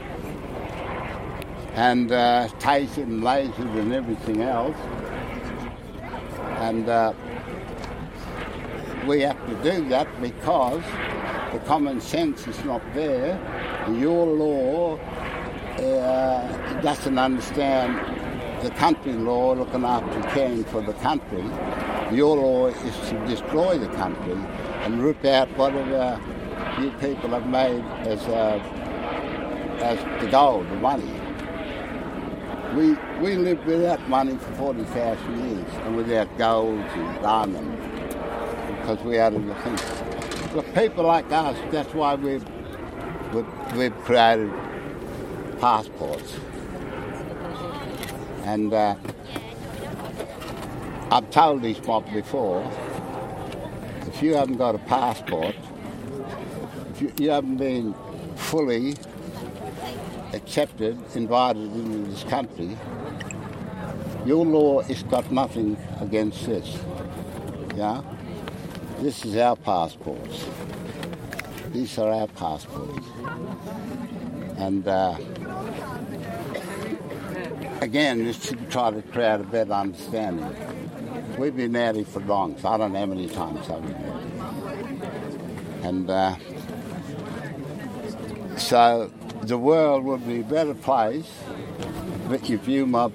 and 1.73 2.11
uh, 2.11 2.47
and 2.63 3.23
lasered 3.23 3.79
and 3.79 3.93
everything 3.93 4.41
else. 4.41 4.75
And 6.59 6.89
uh, 6.89 7.13
we 9.07 9.21
have 9.21 9.39
to 9.47 9.55
do 9.63 9.87
that 9.89 10.07
because 10.21 10.83
the 11.53 11.59
common 11.59 12.01
sense 12.01 12.47
is 12.47 12.63
not 12.65 12.81
there. 12.93 13.39
Your 13.97 14.27
law 14.27 14.97
uh, 14.97 16.81
doesn't 16.81 17.17
understand 17.17 18.18
the 18.61 18.69
country 18.71 19.13
law 19.13 19.53
looking 19.53 19.85
after 19.85 20.21
caring 20.29 20.63
for 20.65 20.81
the 20.81 20.93
country. 20.93 21.43
Your 22.11 22.35
law 22.35 22.67
is 22.67 23.09
to 23.09 23.25
destroy 23.25 23.77
the 23.77 23.87
country 23.95 24.33
and 24.83 25.01
rip 25.01 25.23
out 25.23 25.47
whatever 25.57 26.19
you 26.81 26.91
people 26.99 27.29
have 27.29 27.47
made 27.47 27.83
as, 28.07 28.21
uh, 28.27 28.59
as 29.81 30.21
the 30.23 30.29
gold, 30.29 30.69
the 30.69 30.75
money. 30.75 31.09
We, 32.75 32.95
we 33.21 33.35
lived 33.35 33.65
without 33.65 34.07
money 34.09 34.35
for 34.37 34.51
40,000 34.53 35.49
years 35.49 35.73
and 35.83 35.95
without 35.95 36.37
gold 36.37 36.79
and 36.79 37.21
diamonds 37.21 38.15
because 38.67 38.99
we 39.03 39.15
had 39.15 39.33
the 39.33 39.55
things. 39.55 39.81
But 40.53 40.73
people 40.75 41.05
like 41.05 41.31
us, 41.31 41.57
that's 41.71 41.93
why 41.93 42.15
we've, 42.15 42.45
we've, 43.33 43.75
we've 43.75 43.95
created 44.01 44.51
passports. 45.59 46.35
And 48.51 48.73
uh, 48.73 48.95
I've 51.11 51.29
told 51.29 51.61
these 51.61 51.79
mob 51.85 52.11
before, 52.11 52.63
if 54.07 54.23
you 54.23 54.33
haven't 54.33 54.57
got 54.57 54.73
a 54.73 54.79
passport, 54.79 55.55
if 56.89 56.99
you, 56.99 57.13
you 57.19 57.29
haven't 57.29 57.57
been 57.57 57.93
fully 58.35 58.95
accepted, 60.33 60.97
invited 61.13 61.61
into 61.61 62.09
this 62.09 62.23
country, 62.23 62.75
your 64.25 64.43
law 64.43 64.81
has 64.81 65.03
got 65.03 65.31
nothing 65.31 65.77
against 66.01 66.47
this. 66.47 66.75
Yeah? 67.75 68.01
This 68.99 69.25
is 69.25 69.37
our 69.37 69.57
passports. 69.57 70.47
These 71.71 71.99
are 71.99 72.11
our 72.11 72.27
passports. 72.29 73.05
And 74.57 74.87
uh, 74.87 75.17
again, 77.81 78.25
just 78.25 78.43
to 78.43 78.55
try 78.69 78.91
to 78.91 79.01
create 79.01 79.41
a 79.41 79.43
better 79.43 79.73
understanding. 79.73 80.55
We've 81.37 81.55
been 81.55 81.75
at 81.75 81.95
it 81.95 82.07
for 82.07 82.19
long, 82.21 82.57
so 82.57 82.69
I 82.69 82.77
don't 82.77 82.93
know 82.93 82.99
how 82.99 83.05
many 83.05 83.27
times 83.27 83.69
I've 83.69 83.81
been 83.81 83.95
at. 83.95 85.85
And 85.85 86.09
uh, 86.09 86.35
so 88.57 89.11
the 89.43 89.57
world 89.57 90.03
would 90.03 90.27
be 90.27 90.41
a 90.41 90.43
better 90.43 90.73
place 90.73 91.31
if 92.31 92.67
you 92.67 92.85
mob 92.85 93.13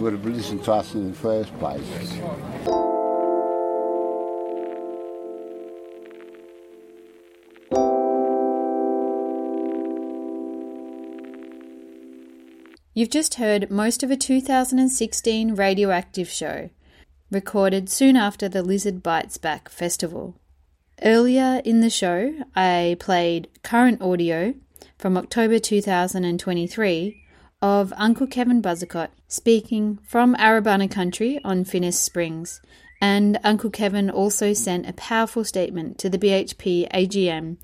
would 0.00 0.12
have 0.12 0.24
listened 0.24 0.64
to 0.64 0.72
us 0.72 0.94
in 0.94 1.10
the 1.10 1.16
first 1.16 1.56
place. 1.58 2.87
You've 12.98 13.10
just 13.10 13.36
heard 13.36 13.70
most 13.70 14.02
of 14.02 14.10
a 14.10 14.16
2016 14.16 15.54
radioactive 15.54 16.28
show, 16.28 16.70
recorded 17.30 17.88
soon 17.88 18.16
after 18.16 18.48
the 18.48 18.60
Lizard 18.60 19.04
Bites 19.04 19.36
Back 19.36 19.68
festival. 19.68 20.34
Earlier 21.04 21.62
in 21.64 21.80
the 21.80 21.90
show, 21.90 22.34
I 22.56 22.96
played 22.98 23.46
current 23.62 24.02
audio 24.02 24.54
from 24.98 25.16
October 25.16 25.60
2023 25.60 27.22
of 27.62 27.92
Uncle 27.96 28.26
Kevin 28.26 28.60
Buzzacott 28.60 29.10
speaking 29.28 30.00
from 30.02 30.34
Arabana 30.34 30.90
country 30.90 31.38
on 31.44 31.64
Finniss 31.64 31.94
Springs. 31.94 32.60
And 33.00 33.38
Uncle 33.44 33.70
Kevin 33.70 34.10
also 34.10 34.52
sent 34.52 34.88
a 34.88 34.92
powerful 34.94 35.44
statement 35.44 35.98
to 35.98 36.10
the 36.10 36.18
BHP 36.18 36.90
AGM 36.90 37.58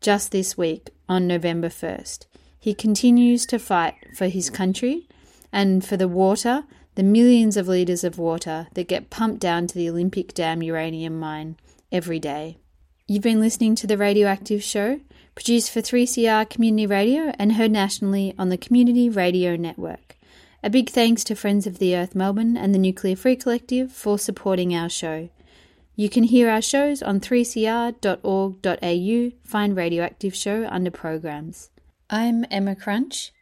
just 0.00 0.30
this 0.30 0.56
week 0.56 0.90
on 1.08 1.26
November 1.26 1.70
1st. 1.70 2.26
He 2.66 2.74
continues 2.74 3.46
to 3.46 3.58
fight 3.60 3.94
for 4.16 4.26
his 4.26 4.50
country 4.50 5.06
and 5.52 5.84
for 5.84 5.96
the 5.96 6.08
water, 6.08 6.64
the 6.96 7.04
millions 7.04 7.56
of 7.56 7.68
litres 7.68 8.02
of 8.02 8.18
water 8.18 8.66
that 8.74 8.88
get 8.88 9.08
pumped 9.08 9.38
down 9.38 9.68
to 9.68 9.74
the 9.76 9.88
Olympic 9.88 10.34
Dam 10.34 10.64
uranium 10.64 11.20
mine 11.20 11.58
every 11.92 12.18
day. 12.18 12.58
You've 13.06 13.22
been 13.22 13.38
listening 13.38 13.76
to 13.76 13.86
The 13.86 13.96
Radioactive 13.96 14.64
Show, 14.64 14.98
produced 15.36 15.70
for 15.70 15.80
3CR 15.80 16.50
Community 16.50 16.88
Radio 16.88 17.32
and 17.38 17.52
heard 17.52 17.70
nationally 17.70 18.34
on 18.36 18.48
the 18.48 18.58
Community 18.58 19.08
Radio 19.08 19.54
Network. 19.54 20.16
A 20.64 20.68
big 20.68 20.90
thanks 20.90 21.22
to 21.22 21.36
Friends 21.36 21.68
of 21.68 21.78
the 21.78 21.94
Earth 21.94 22.16
Melbourne 22.16 22.56
and 22.56 22.74
the 22.74 22.80
Nuclear 22.80 23.14
Free 23.14 23.36
Collective 23.36 23.92
for 23.92 24.18
supporting 24.18 24.74
our 24.74 24.88
show. 24.88 25.28
You 25.94 26.08
can 26.08 26.24
hear 26.24 26.50
our 26.50 26.62
shows 26.62 27.00
on 27.00 27.20
3cr.org.au, 27.20 29.48
find 29.48 29.76
Radioactive 29.76 30.34
Show 30.34 30.66
under 30.68 30.90
programs. 30.90 31.70
I'm 32.08 32.44
Emma 32.52 32.76
Crunch. 32.76 33.32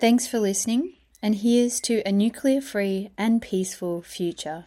Thanks 0.00 0.28
for 0.28 0.38
listening, 0.38 0.92
and 1.20 1.34
here's 1.34 1.80
to 1.80 2.02
a 2.06 2.12
nuclear 2.12 2.60
free 2.60 3.10
and 3.18 3.42
peaceful 3.42 4.00
future. 4.00 4.66